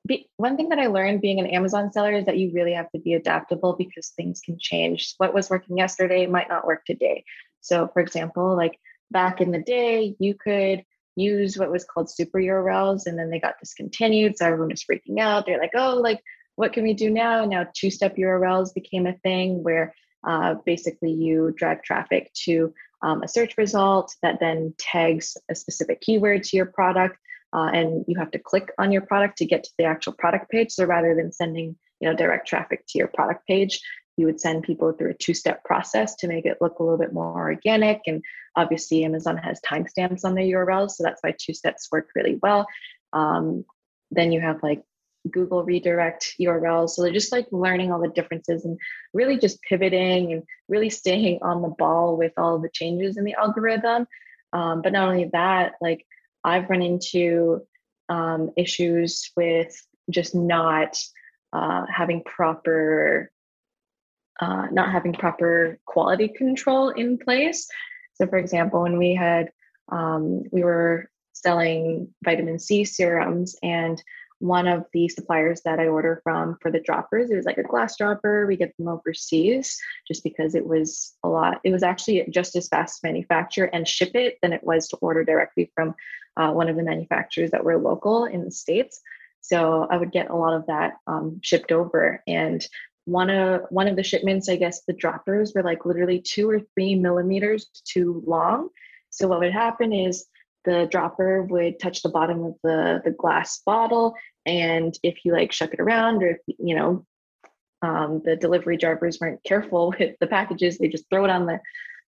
[0.06, 2.90] be, one thing that I learned being an Amazon seller is that you really have
[2.92, 5.14] to be adaptable because things can change.
[5.16, 7.24] What was working yesterday might not work today.
[7.60, 8.78] So, for example, like
[9.10, 10.84] back in the day, you could
[11.16, 14.36] use what was called super URLs and then they got discontinued.
[14.36, 15.46] So everyone was freaking out.
[15.46, 16.22] They're like, oh, like,
[16.56, 17.44] what can we do now?
[17.44, 19.94] Now, two step URLs became a thing where
[20.26, 26.00] uh, basically you drive traffic to um, a search result that then tags a specific
[26.00, 27.18] keyword to your product.
[27.52, 30.50] Uh, and you have to click on your product to get to the actual product
[30.50, 30.72] page.
[30.72, 33.80] So rather than sending you know direct traffic to your product page,
[34.16, 37.12] you would send people through a two-step process to make it look a little bit
[37.12, 38.22] more organic and
[38.56, 42.66] obviously amazon has timestamps on their urls so that's why two steps work really well
[43.12, 43.64] um,
[44.10, 44.82] then you have like
[45.30, 46.90] Google redirect URLs.
[46.90, 48.78] So they're just like learning all the differences and
[49.12, 53.34] really just pivoting and really staying on the ball with all the changes in the
[53.34, 54.06] algorithm.
[54.52, 56.06] Um, but not only that, like
[56.44, 57.62] I've run into
[58.08, 59.76] um, issues with
[60.10, 60.96] just not
[61.52, 63.30] uh, having proper
[64.40, 67.68] uh, not having proper quality control in place.
[68.14, 69.50] So, for example, when we had
[69.90, 74.02] um, we were selling vitamin C serums, and
[74.38, 77.62] one of the suppliers that I order from for the droppers, it was like a
[77.62, 78.46] glass dropper.
[78.46, 81.60] We get them overseas just because it was a lot.
[81.64, 84.96] It was actually just as fast to manufacture and ship it than it was to
[84.96, 85.94] order directly from
[86.36, 89.00] uh, one of the manufacturers that were local in the states.
[89.40, 92.66] So I would get a lot of that um, shipped over, and
[93.06, 96.60] one of one of the shipments, I guess the droppers were like literally two or
[96.74, 98.68] three millimeters too long.
[99.10, 100.26] So what would happen is
[100.64, 104.14] the dropper would touch the bottom of the the glass bottle,
[104.44, 107.06] and if you like shuck it around, or if you know
[107.82, 111.60] um, the delivery drivers weren't careful with the packages, they just throw it on the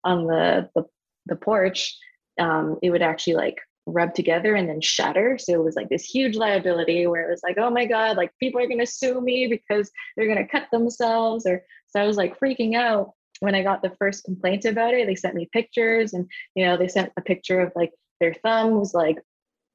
[0.02, 0.84] on the the,
[1.26, 1.94] the porch.
[2.38, 5.38] Um, it would actually like rub together and then shatter.
[5.38, 8.32] So it was like this huge liability where it was like, oh my God, like
[8.40, 11.46] people are going to sue me because they're going to cut themselves.
[11.46, 15.06] Or so I was like freaking out when I got the first complaint about it.
[15.06, 18.72] They sent me pictures and, you know, they sent a picture of like their thumb
[18.72, 19.18] was like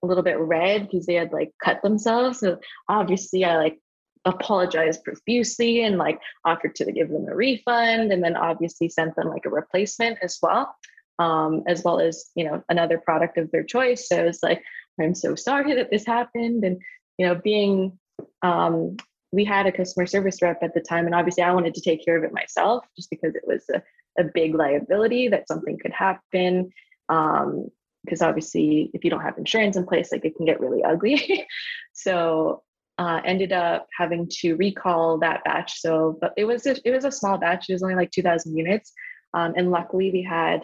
[0.03, 2.39] a little bit red because they had like cut themselves.
[2.39, 3.79] So obviously I like
[4.25, 9.29] apologized profusely and like offered to give them a refund and then obviously sent them
[9.29, 10.75] like a replacement as well
[11.21, 14.07] um, as well as you know another product of their choice.
[14.09, 14.63] So it's like
[14.99, 16.81] I'm so sorry that this happened, and
[17.17, 17.99] you know being
[18.41, 18.97] um,
[19.31, 22.03] we had a customer service rep at the time, and obviously I wanted to take
[22.03, 23.81] care of it myself just because it was a,
[24.19, 26.71] a big liability that something could happen.
[27.07, 27.67] Um,
[28.03, 31.45] because obviously, if you don't have insurance in place, like it can get really ugly.
[31.93, 32.63] so
[32.97, 35.79] uh, ended up having to recall that batch.
[35.79, 37.69] So, but it was a, it was a small batch.
[37.69, 38.91] It was only like 2,000 units,
[39.35, 40.61] um, and luckily we had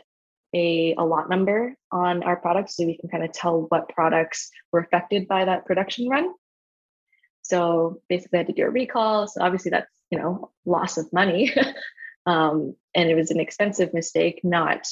[0.57, 4.49] a, a lot number on our products so we can kind of tell what products
[4.71, 6.33] were affected by that production run.
[7.43, 9.27] So basically, I had to do a recall.
[9.27, 11.53] So obviously, that's you know loss of money,
[12.25, 14.85] um, and it was an expensive mistake not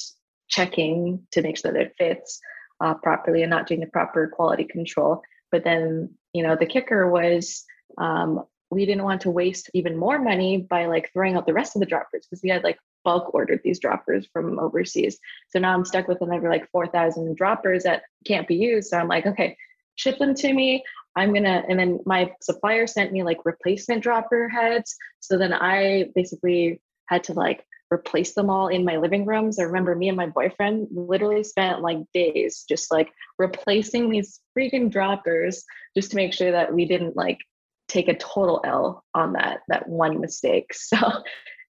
[0.48, 2.40] checking to make sure that it fits
[2.80, 5.22] uh, properly and not doing the proper quality control.
[5.50, 7.64] But then you know the kicker was
[7.98, 11.76] um, we didn't want to waste even more money by like throwing out the rest
[11.76, 15.18] of the droppers because we had like bulk ordered these droppers from overseas.
[15.50, 18.88] So now I'm stuck with another like 4,000 droppers that can't be used.
[18.88, 19.56] So I'm like, okay,
[19.94, 20.82] ship them to me.
[21.14, 24.96] I'm gonna, and then my supplier sent me like replacement dropper heads.
[25.20, 29.60] So then I basically had to like replace them all in my living rooms.
[29.60, 34.90] I remember me and my boyfriend literally spent like days just like replacing these freaking
[34.90, 35.64] droppers
[35.96, 37.38] just to make sure that we didn't like
[37.86, 40.70] take a total L on that that one mistake.
[40.74, 40.98] So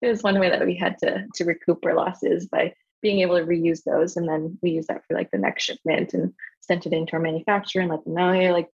[0.02, 3.38] it was one way that we had to to recoup our losses by being able
[3.38, 6.86] to reuse those and then we use that for like the next shipment and sent
[6.86, 8.68] it into our manufacturer and let them know hey like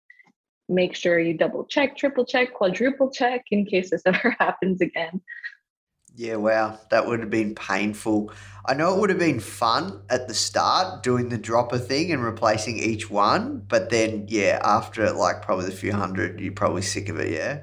[0.70, 5.22] make sure you double check triple check quadruple check in case this ever happens again.
[6.18, 6.80] Yeah wow.
[6.92, 8.32] That would have been painful.
[8.66, 12.24] I know it would have been fun at the start doing the dropper thing and
[12.24, 17.10] replacing each one but then yeah after like probably a few hundred you're probably sick
[17.10, 17.62] of it yeah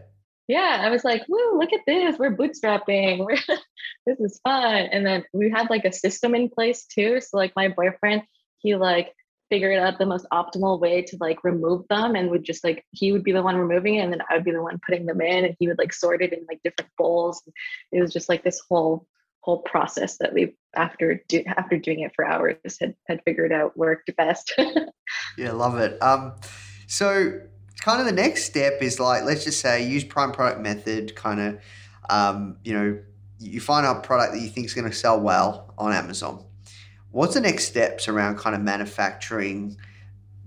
[0.52, 2.18] yeah, I was like, woo, look at this.
[2.18, 3.24] We're bootstrapping.
[3.24, 3.38] We're,
[4.06, 4.88] this is fun.
[4.92, 7.22] And then we had like a system in place too.
[7.22, 8.24] So like my boyfriend,
[8.58, 9.14] he like
[9.48, 13.12] figured out the most optimal way to like remove them and would just like he
[13.12, 15.22] would be the one removing it and then I would be the one putting them
[15.22, 17.42] in and he would like sort it in like different bowls.
[17.90, 19.06] It was just like this whole
[19.40, 23.74] whole process that we after do, after doing it for hours had had figured out
[23.74, 24.52] worked best.
[25.38, 26.00] yeah, love it.
[26.02, 26.34] Um
[26.88, 27.40] so
[27.82, 31.40] kind of the next step is like let's just say use prime product method kind
[31.40, 31.58] of
[32.10, 32.96] um, you know
[33.40, 36.44] you find a product that you think is going to sell well on amazon.
[37.10, 39.76] What's the next steps around kind of manufacturing?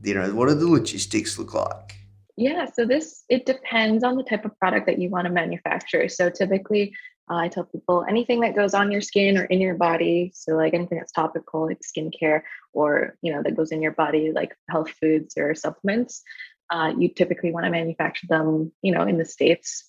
[0.01, 1.97] You know what do the logistics look like?
[2.37, 6.07] Yeah so this it depends on the type of product that you want to manufacture.
[6.07, 6.93] So typically
[7.29, 10.51] uh, i tell people anything that goes on your skin or in your body so
[10.53, 12.41] like anything that's topical like skincare
[12.73, 16.23] or you know that goes in your body like health foods or supplements
[16.71, 19.83] uh, you typically want to manufacture them, you know, in the states,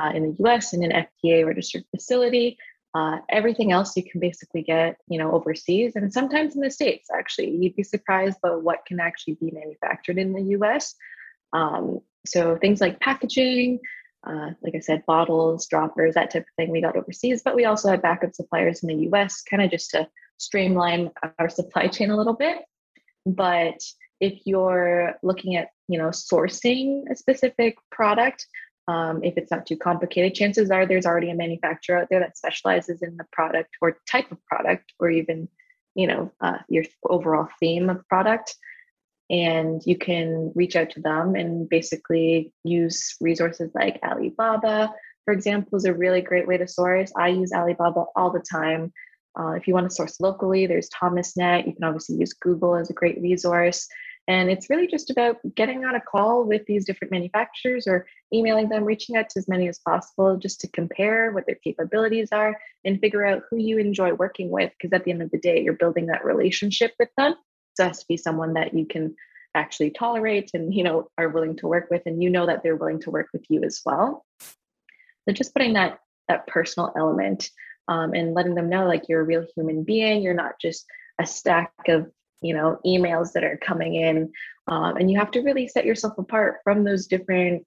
[0.00, 0.72] uh, in the U.S.
[0.72, 2.58] in an FDA registered facility.
[2.94, 7.08] Uh, everything else you can basically get, you know, overseas and sometimes in the states.
[7.14, 10.94] Actually, you'd be surprised by what can actually be manufactured in the U.S.
[11.54, 13.80] Um, so things like packaging,
[14.26, 17.42] uh, like I said, bottles, droppers, that type of thing, we got overseas.
[17.42, 21.48] But we also had backup suppliers in the U.S., kind of just to streamline our
[21.48, 22.58] supply chain a little bit.
[23.24, 23.80] But
[24.28, 28.40] if you're looking at you know sourcing a specific product
[28.88, 32.36] Um, if it's not too complicated, chances are there's already a manufacturer out there that
[32.36, 35.38] specializes in the product or type of product, or even,
[36.00, 38.48] you know, uh, your overall theme of product.
[39.30, 40.28] And you can
[40.60, 42.30] reach out to them and basically
[42.64, 42.98] use
[43.28, 44.78] resources like Alibaba,
[45.24, 47.10] for example, is a really great way to source.
[47.16, 48.82] I use Alibaba all the time.
[49.38, 51.66] Uh, if you want to source locally, there's ThomasNet.
[51.66, 53.86] You can obviously use Google as a great resource.
[54.32, 58.70] And it's really just about getting on a call with these different manufacturers or emailing
[58.70, 62.58] them, reaching out to as many as possible just to compare what their capabilities are
[62.82, 64.72] and figure out who you enjoy working with.
[64.72, 67.34] Because at the end of the day, you're building that relationship with them.
[67.74, 69.14] So it has to be someone that you can
[69.54, 72.74] actually tolerate and you know are willing to work with and you know that they're
[72.76, 77.50] willing to work with you as well so just putting that that personal element
[77.86, 80.86] um, and letting them know like you're a real human being you're not just
[81.20, 82.10] a stack of
[82.42, 84.30] you know emails that are coming in
[84.68, 87.64] um, and you have to really set yourself apart from those different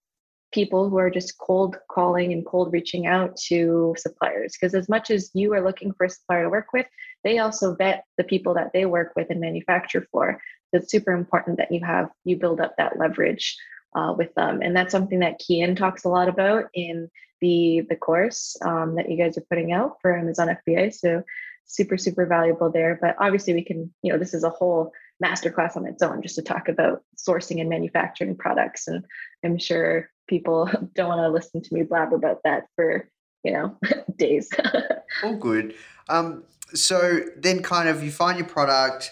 [0.54, 4.54] people who are just cold calling and cold reaching out to suppliers.
[4.54, 6.86] Because as much as you are looking for a supplier to work with
[7.24, 10.40] they also vet the people that they work with and manufacture for.
[10.70, 13.58] So it's super important that you have you build up that leverage
[13.96, 17.10] uh, with them and that's something that Kian talks a lot about in
[17.42, 21.22] the the course um, that you guys are putting out for amazon fba so
[21.66, 22.98] super super valuable there.
[23.02, 24.92] But obviously we can you know this is a whole
[25.24, 28.88] masterclass on its own just to talk about sourcing and manufacturing products.
[28.88, 29.06] And
[29.44, 33.10] i'm sure people don't want to listen to me blab about that for
[33.44, 33.78] you know
[34.18, 34.50] days.
[35.24, 35.76] All good.
[36.10, 36.44] Um,
[36.74, 39.12] so then kind of you find your product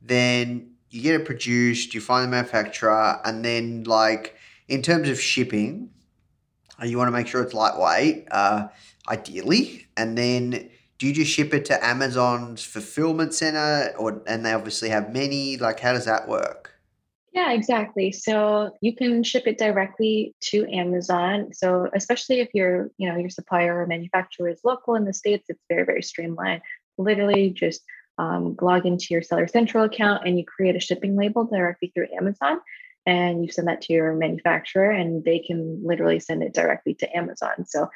[0.00, 4.36] then you get it produced you find the manufacturer and then like
[4.68, 5.90] in terms of shipping
[6.82, 8.68] you want to make sure it's lightweight uh,
[9.08, 9.86] ideally.
[9.96, 10.70] And then
[11.04, 15.58] do you just ship it to Amazon's fulfillment center or and they obviously have many
[15.58, 16.72] like how does that work?
[17.34, 18.10] Yeah, exactly.
[18.10, 21.52] So you can ship it directly to Amazon.
[21.52, 25.44] So especially if your, you know, your supplier or manufacturer is local in the states,
[25.50, 26.62] it's very very streamlined.
[26.96, 27.82] Literally just
[28.16, 32.08] um, log into your Seller Central account and you create a shipping label directly through
[32.16, 32.60] Amazon
[33.04, 37.14] and you send that to your manufacturer and they can literally send it directly to
[37.14, 37.66] Amazon.
[37.66, 37.90] So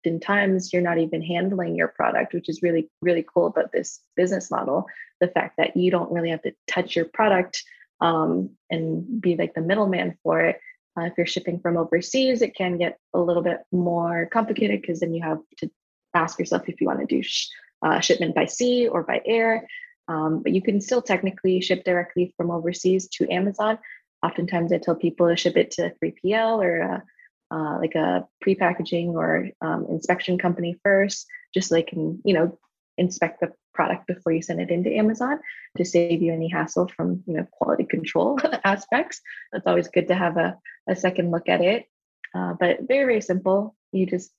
[0.00, 4.50] oftentimes you're not even handling your product, which is really, really cool about this business
[4.50, 4.86] model.
[5.20, 7.62] The fact that you don't really have to touch your product
[8.00, 10.60] um, and be like the middleman for it.
[10.98, 15.00] Uh, if you're shipping from overseas, it can get a little bit more complicated because
[15.00, 15.70] then you have to
[16.14, 17.48] ask yourself if you want to do sh-
[17.82, 19.66] uh, shipment by sea or by air.
[20.08, 23.78] Um, but you can still technically ship directly from overseas to Amazon
[24.22, 27.02] oftentimes I tell people to ship it to 3PL or a,
[27.50, 32.58] uh, like a pre-packaging or um, inspection company first, just so they can, you know,
[32.98, 35.38] inspect the product before you send it into Amazon
[35.76, 39.20] to save you any hassle from, you know, quality control aspects.
[39.52, 41.86] It's always good to have a, a second look at it.
[42.34, 43.74] Uh, but very, very simple.
[43.92, 44.30] You just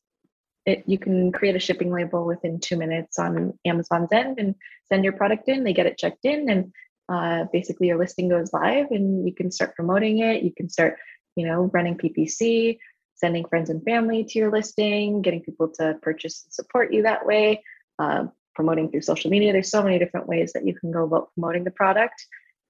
[0.65, 4.55] it, you can create a shipping label within two minutes on Amazon's end and
[4.85, 5.63] send your product in.
[5.63, 6.71] They get it checked in, and
[7.11, 10.97] uh, basically your listing goes live and you can start promoting it you can start
[11.35, 12.77] you know running ppc
[13.21, 17.25] sending friends and family to your listing getting people to purchase and support you that
[17.25, 17.63] way
[17.99, 21.29] uh, promoting through social media there's so many different ways that you can go about
[21.33, 22.25] promoting the product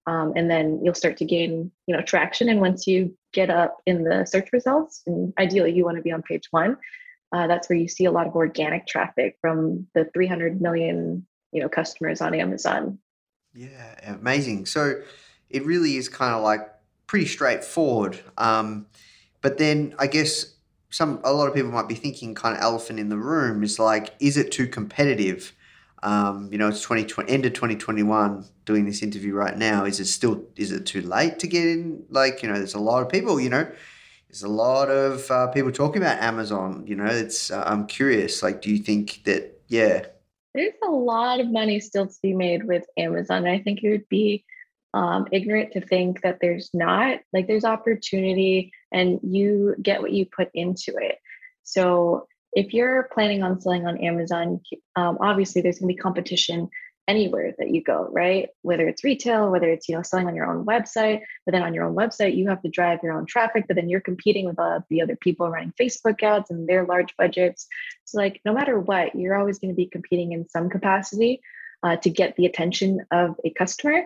[0.08, 3.78] um, and then you'll start to gain you know traction and once you get up
[3.86, 6.78] in the search results and ideally you want to be on page one
[7.34, 11.62] uh, that's where you see a lot of organic traffic from the 300 million you
[11.62, 13.00] know customers on amazon
[13.54, 14.66] yeah, amazing.
[14.66, 15.02] So
[15.50, 16.70] it really is kind of like
[17.08, 18.20] pretty straightforward.
[18.38, 18.88] Um,
[19.42, 20.54] but then I guess
[20.90, 23.80] some a lot of people might be thinking kind of elephant in the room is
[23.80, 25.54] like, is it too competitive?
[26.04, 29.86] Um, you know, it's 2020, end of 2021 doing this interview right now.
[29.86, 32.04] Is it still, is it too late to get in?
[32.10, 33.70] Like, you know, there's a lot of people, you know,
[34.28, 38.42] there's a lot of uh, people talking about Amazon, you know, it's, uh, I'm curious,
[38.42, 40.06] like, do you think that, yeah,
[40.54, 43.48] there's a lot of money still to be made with Amazon.
[43.48, 44.44] I think it would be
[44.94, 47.20] um, ignorant to think that there's not.
[47.34, 51.18] Like there's opportunity and you get what you put into it.
[51.64, 54.62] So if you're planning on selling on Amazon,
[54.96, 56.70] um, obviously there's going to be competition
[57.08, 58.50] anywhere that you go, right?
[58.62, 61.74] Whether it's retail, whether it's you know selling on your own website, but then on
[61.74, 64.60] your own website you have to drive your own traffic, but then you're competing with
[64.60, 67.68] uh, the other people running Facebook ads and their large budgets.
[68.06, 71.42] So like no matter what, you're always going to be competing in some capacity
[71.84, 74.04] uh, to get the attention of a customer.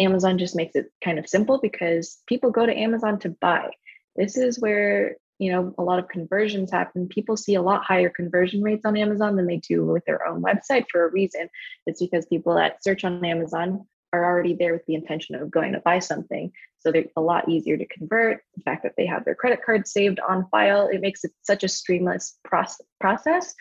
[0.00, 3.70] Amazon just makes it kind of simple because people go to Amazon to buy.
[4.16, 8.08] This is where you know a lot of conversions happen people see a lot higher
[8.08, 11.48] conversion rates on amazon than they do with their own website for a reason
[11.86, 13.84] it's because people that search on amazon
[14.14, 16.52] are already there with the intention of going to buy something.
[16.78, 18.42] So they're a lot easier to convert.
[18.56, 21.64] The fact that they have their credit card saved on file, it makes it such
[21.64, 23.54] a streamless process.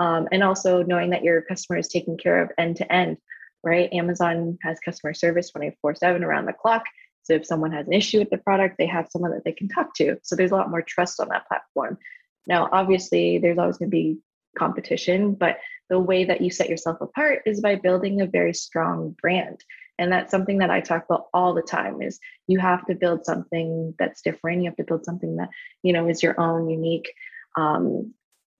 [0.00, 3.16] Um, and also knowing that your customer is taken care of end to end,
[3.64, 3.92] right?
[3.92, 6.84] Amazon has customer service 24 7 around the clock.
[7.22, 9.68] So if someone has an issue with the product, they have someone that they can
[9.68, 10.18] talk to.
[10.22, 11.98] So there's a lot more trust on that platform.
[12.46, 14.18] Now, obviously, there's always going to be
[14.58, 15.58] competition, but
[15.88, 19.62] the way that you set yourself apart is by building a very strong brand.
[19.98, 23.24] And that's something that I talk about all the time is you have to build
[23.24, 24.62] something that's different.
[24.62, 25.50] You have to build something that,
[25.82, 27.12] you know, is your own unique,
[27.56, 28.12] um,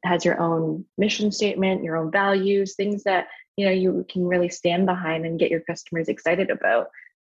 [0.05, 3.27] has your own mission statement, your own values, things that,
[3.57, 6.89] you know, you can really stand behind and get your customers excited about.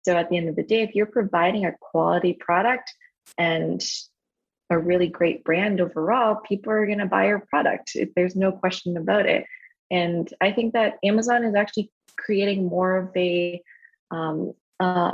[0.04, 2.92] So at the end of the day, if you're providing a quality product
[3.36, 3.82] and
[4.70, 7.96] a really great brand overall, people are going to buy your product.
[8.14, 9.44] There's no question about it.
[9.90, 13.62] And I think that Amazon is actually creating more of a,
[14.10, 15.12] um, uh,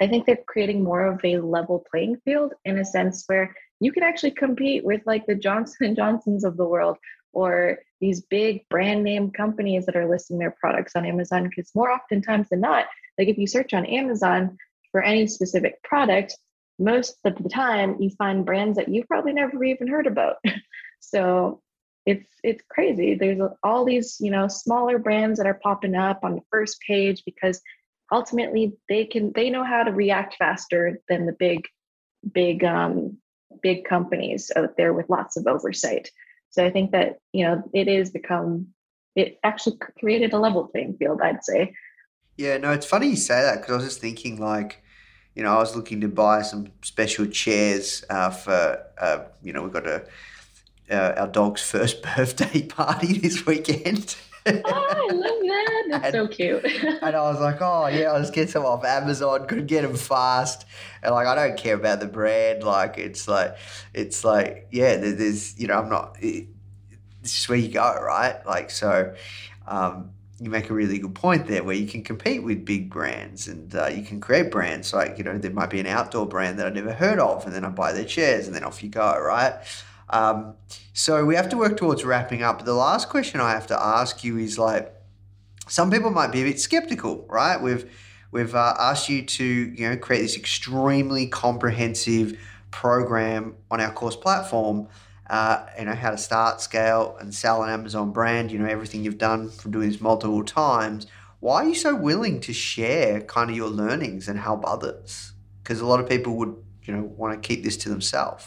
[0.00, 3.92] I think they're creating more of a level playing field in a sense where you
[3.92, 6.98] can actually compete with like the Johnson and Johnsons of the world
[7.32, 11.44] or these big brand name companies that are listing their products on Amazon.
[11.44, 12.86] Because more oftentimes than not,
[13.16, 14.58] like if you search on Amazon
[14.90, 16.36] for any specific product,
[16.78, 20.36] most of the time you find brands that you've probably never even heard about.
[21.00, 21.62] so
[22.04, 23.14] it's it's crazy.
[23.14, 27.22] There's all these you know smaller brands that are popping up on the first page
[27.24, 27.62] because
[28.10, 31.68] ultimately they can they know how to react faster than the big
[32.32, 33.18] big um
[33.62, 36.10] big companies out there with lots of oversight.
[36.52, 38.68] So I think that you know it is become
[39.16, 41.20] it actually created a level playing field.
[41.22, 41.74] I'd say.
[42.36, 44.82] Yeah, no, it's funny you say that because I was just thinking like
[45.34, 49.62] you know, I was looking to buy some special chairs uh, for, uh, you know,
[49.62, 50.04] we've got a,
[50.90, 54.16] uh, our dog's first birthday party this weekend.
[54.46, 55.41] oh, I love.
[55.92, 56.64] That's and, so cute.
[57.02, 59.46] and I was like, oh, yeah, I'll just get some off Amazon.
[59.46, 60.64] Could get them fast.
[61.02, 62.62] And like, I don't care about the brand.
[62.62, 63.56] Like, it's like,
[63.92, 66.46] it's like, yeah, there's, you know, I'm not, it,
[67.20, 68.44] this is where you go, right?
[68.46, 69.14] Like, so,
[69.66, 73.46] um, you make a really good point there where you can compete with big brands
[73.46, 76.58] and uh, you can create brands like you know there might be an outdoor brand
[76.58, 78.88] that i never heard of and then i buy their chairs and then off you
[78.88, 79.54] go right
[80.10, 80.54] um,
[80.92, 83.80] so we have to work towards wrapping up but the last question i have to
[83.80, 84.92] ask you is like
[85.68, 87.90] some people might be a bit skeptical right we've
[88.30, 92.38] we've uh, asked you to you know create this extremely comprehensive
[92.70, 94.88] program on our course platform
[95.32, 98.52] uh, you know how to start, scale, and sell an Amazon brand.
[98.52, 101.06] You know everything you've done from doing this multiple times.
[101.40, 105.32] Why are you so willing to share kind of your learnings and help others?
[105.62, 106.54] Because a lot of people would,
[106.84, 108.44] you know, want to keep this to themselves.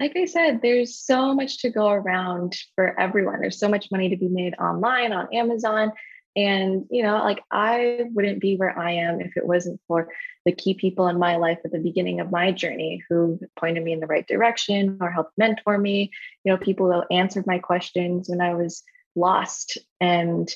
[0.00, 3.40] Like I said, there's so much to go around for everyone.
[3.40, 5.92] There's so much money to be made online on Amazon.
[6.38, 10.12] And, you know, like I wouldn't be where I am if it wasn't for
[10.44, 13.92] the key people in my life at the beginning of my journey who pointed me
[13.92, 16.12] in the right direction or helped mentor me.
[16.44, 18.84] You know, people who answered my questions when I was
[19.16, 19.78] lost.
[20.00, 20.48] And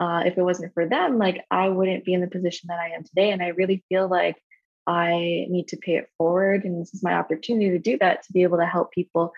[0.00, 2.88] uh, if it wasn't for them, like I wouldn't be in the position that I
[2.96, 3.30] am today.
[3.30, 4.42] And I really feel like
[4.88, 6.64] I need to pay it forward.
[6.64, 9.32] And this is my opportunity to do that, to be able to help people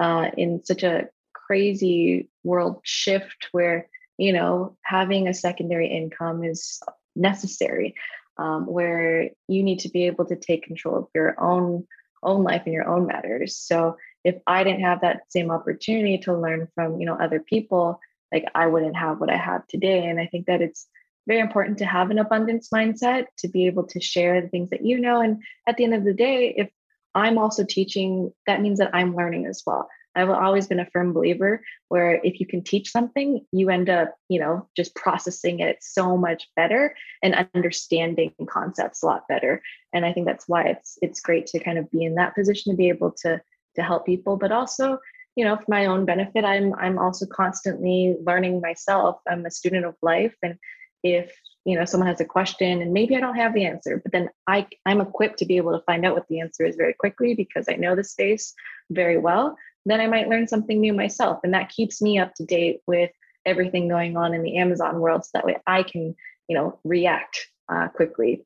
[0.00, 3.88] uh, in such a crazy world shift where
[4.18, 6.80] you know, having a secondary income is
[7.16, 7.94] necessary,
[8.38, 11.86] um, where you need to be able to take control of your own
[12.22, 13.56] own life and your own matters.
[13.56, 18.00] So if I didn't have that same opportunity to learn from, you know, other people,
[18.32, 20.06] like I wouldn't have what I have today.
[20.06, 20.88] And I think that it's
[21.26, 24.84] very important to have an abundance mindset to be able to share the things that
[24.84, 25.20] you know.
[25.20, 26.70] And at the end of the day, if
[27.14, 29.88] I'm also teaching, that means that I'm learning as well.
[30.16, 34.14] I've always been a firm believer where if you can teach something, you end up,
[34.28, 39.62] you know, just processing it so much better and understanding concepts a lot better.
[39.92, 42.72] And I think that's why it's it's great to kind of be in that position
[42.72, 43.40] to be able to
[43.76, 44.98] to help people, but also,
[45.36, 49.20] you know, for my own benefit, I'm I'm also constantly learning myself.
[49.28, 50.56] I'm a student of life, and
[51.02, 51.32] if
[51.64, 54.28] you know someone has a question and maybe I don't have the answer, but then
[54.46, 57.34] I I'm equipped to be able to find out what the answer is very quickly
[57.34, 58.54] because I know the space
[58.90, 59.56] very well
[59.86, 61.40] then I might learn something new myself.
[61.44, 63.10] And that keeps me up to date with
[63.44, 66.14] everything going on in the Amazon world so that way I can,
[66.48, 68.44] you know, react uh, quickly.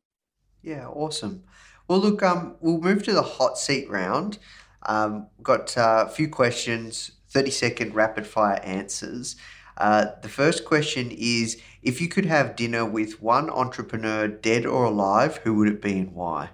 [0.63, 1.45] Yeah, awesome.
[1.87, 4.39] Well, look, um, we'll move to the hot seat round.
[4.87, 9.37] Um, got uh, a few questions, 30 second rapid fire answers.
[9.79, 14.85] Uh, the first question is If you could have dinner with one entrepreneur, dead or
[14.85, 16.51] alive, who would it be and why?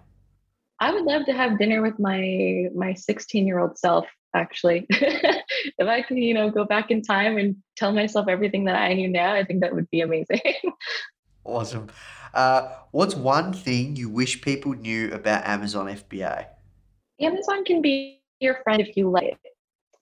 [0.78, 4.86] I would love to have dinner with my my 16 year old self actually.
[4.90, 8.92] if I could, you know, go back in time and tell myself everything that I
[8.92, 10.40] knew now, I think that would be amazing.
[11.46, 11.88] Awesome.
[12.32, 16.46] Uh, what's one thing you wish people knew about Amazon FBA?
[17.20, 19.38] Amazon can be your friend if you let it.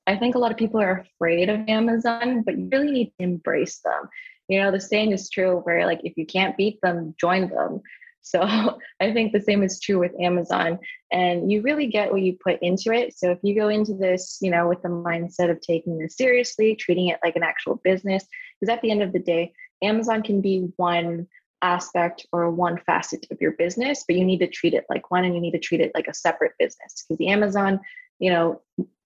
[0.06, 3.24] I think a lot of people are afraid of Amazon, but you really need to
[3.24, 4.08] embrace them.
[4.48, 7.80] You know, the saying is true where like if you can't beat them, join them.
[8.24, 10.78] So I think the same is true with Amazon.
[11.10, 13.18] And you really get what you put into it.
[13.18, 16.76] So if you go into this, you know, with the mindset of taking this seriously,
[16.76, 18.24] treating it like an actual business,
[18.60, 21.26] because at the end of the day, Amazon can be one
[21.62, 25.24] aspect or one facet of your business, but you need to treat it like one
[25.24, 27.80] and you need to treat it like a separate business because the Amazon,
[28.18, 28.60] you know,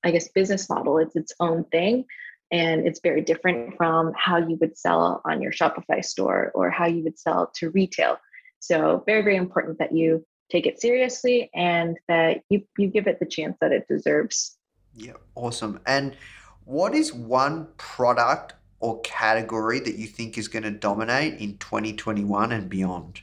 [0.06, 0.98] I guess business model.
[0.98, 2.04] It's its own thing
[2.52, 6.86] and it's very different from how you would sell on your Shopify store or how
[6.86, 8.18] you would sell to retail.
[8.60, 13.18] So very very important that you take it seriously and that you you give it
[13.18, 14.56] the chance that it deserves.
[14.94, 15.80] Yeah, awesome.
[15.86, 16.16] And
[16.64, 22.52] what is one product or category that you think is going to dominate in 2021
[22.52, 23.20] and beyond?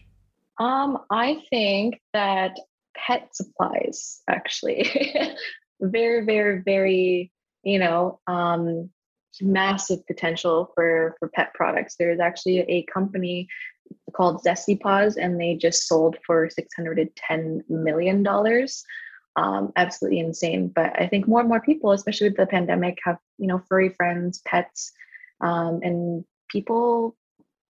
[0.59, 2.57] Um, I think that
[2.95, 4.89] pet supplies actually
[5.81, 7.31] very, very, very,
[7.63, 8.89] you know, um,
[9.41, 11.95] massive potential for for pet products.
[11.97, 13.47] There's actually a company
[14.15, 18.83] called Zesty Paws, and they just sold for six hundred and ten million dollars.
[19.35, 20.67] Um, absolutely insane.
[20.67, 23.89] But I think more and more people, especially with the pandemic, have you know furry
[23.89, 24.91] friends, pets,
[25.41, 27.15] um, and people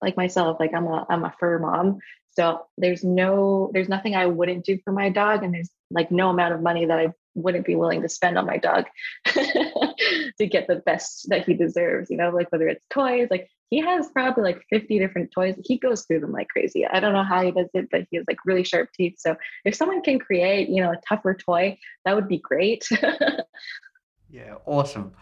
[0.00, 0.58] like myself.
[0.58, 1.98] Like I'm a I'm a fur mom,
[2.30, 6.30] so there's no there's nothing I wouldn't do for my dog, and there's like no
[6.30, 8.86] amount of money that I wouldn't be willing to spend on my dog
[9.26, 12.10] to get the best that he deserves.
[12.10, 15.54] You know, like whether it's toys, like he has probably like 50 different toys.
[15.64, 16.86] He goes through them like crazy.
[16.86, 19.14] I don't know how he does it, but he has like really sharp teeth.
[19.18, 22.86] So if someone can create, you know, a tougher toy, that would be great.
[24.30, 25.12] yeah, awesome.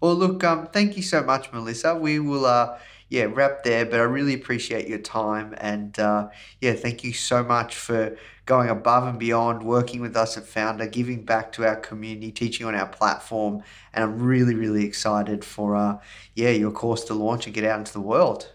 [0.00, 2.00] Well, look, um, thank you so much, Melisa.
[2.00, 2.78] We will, uh,
[3.08, 3.84] yeah, wrap there.
[3.84, 6.28] But I really appreciate your time, and uh,
[6.60, 10.90] yeah, thank you so much for going above and beyond, working with us at Foundr,
[10.90, 15.76] giving back to our community, teaching on our platform, and I'm really, really excited for,
[15.76, 15.98] uh,
[16.34, 18.52] yeah, your course to launch and get out into the world.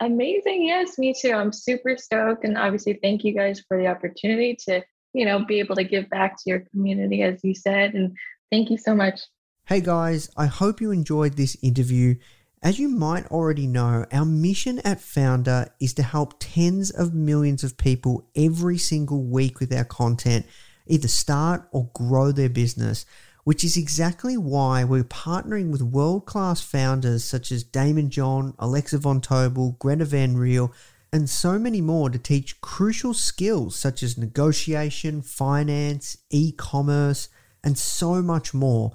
[0.00, 0.64] Amazing.
[0.64, 1.32] Yes, me too.
[1.32, 4.82] I'm super stoked, and obviously, thank you guys for the opportunity to,
[5.12, 8.16] you know, be able to give back to your community, as you said, and
[8.50, 9.20] thank you so much.
[9.66, 12.16] Hey guys, I hope you enjoyed this interview.
[12.64, 17.62] As you might already know, our mission at Foundr is to help tens of millions
[17.62, 20.46] of people every single week with our content,
[20.86, 23.04] either start or grow their business,
[23.44, 28.96] which is exactly why we're partnering with world class founders such as Daymond John, Alexa
[28.96, 30.72] Von Tobel, Greta Van Riel,
[31.12, 37.28] and so many more to teach crucial skills such as negotiation, finance, e commerce,
[37.62, 38.94] and so much more.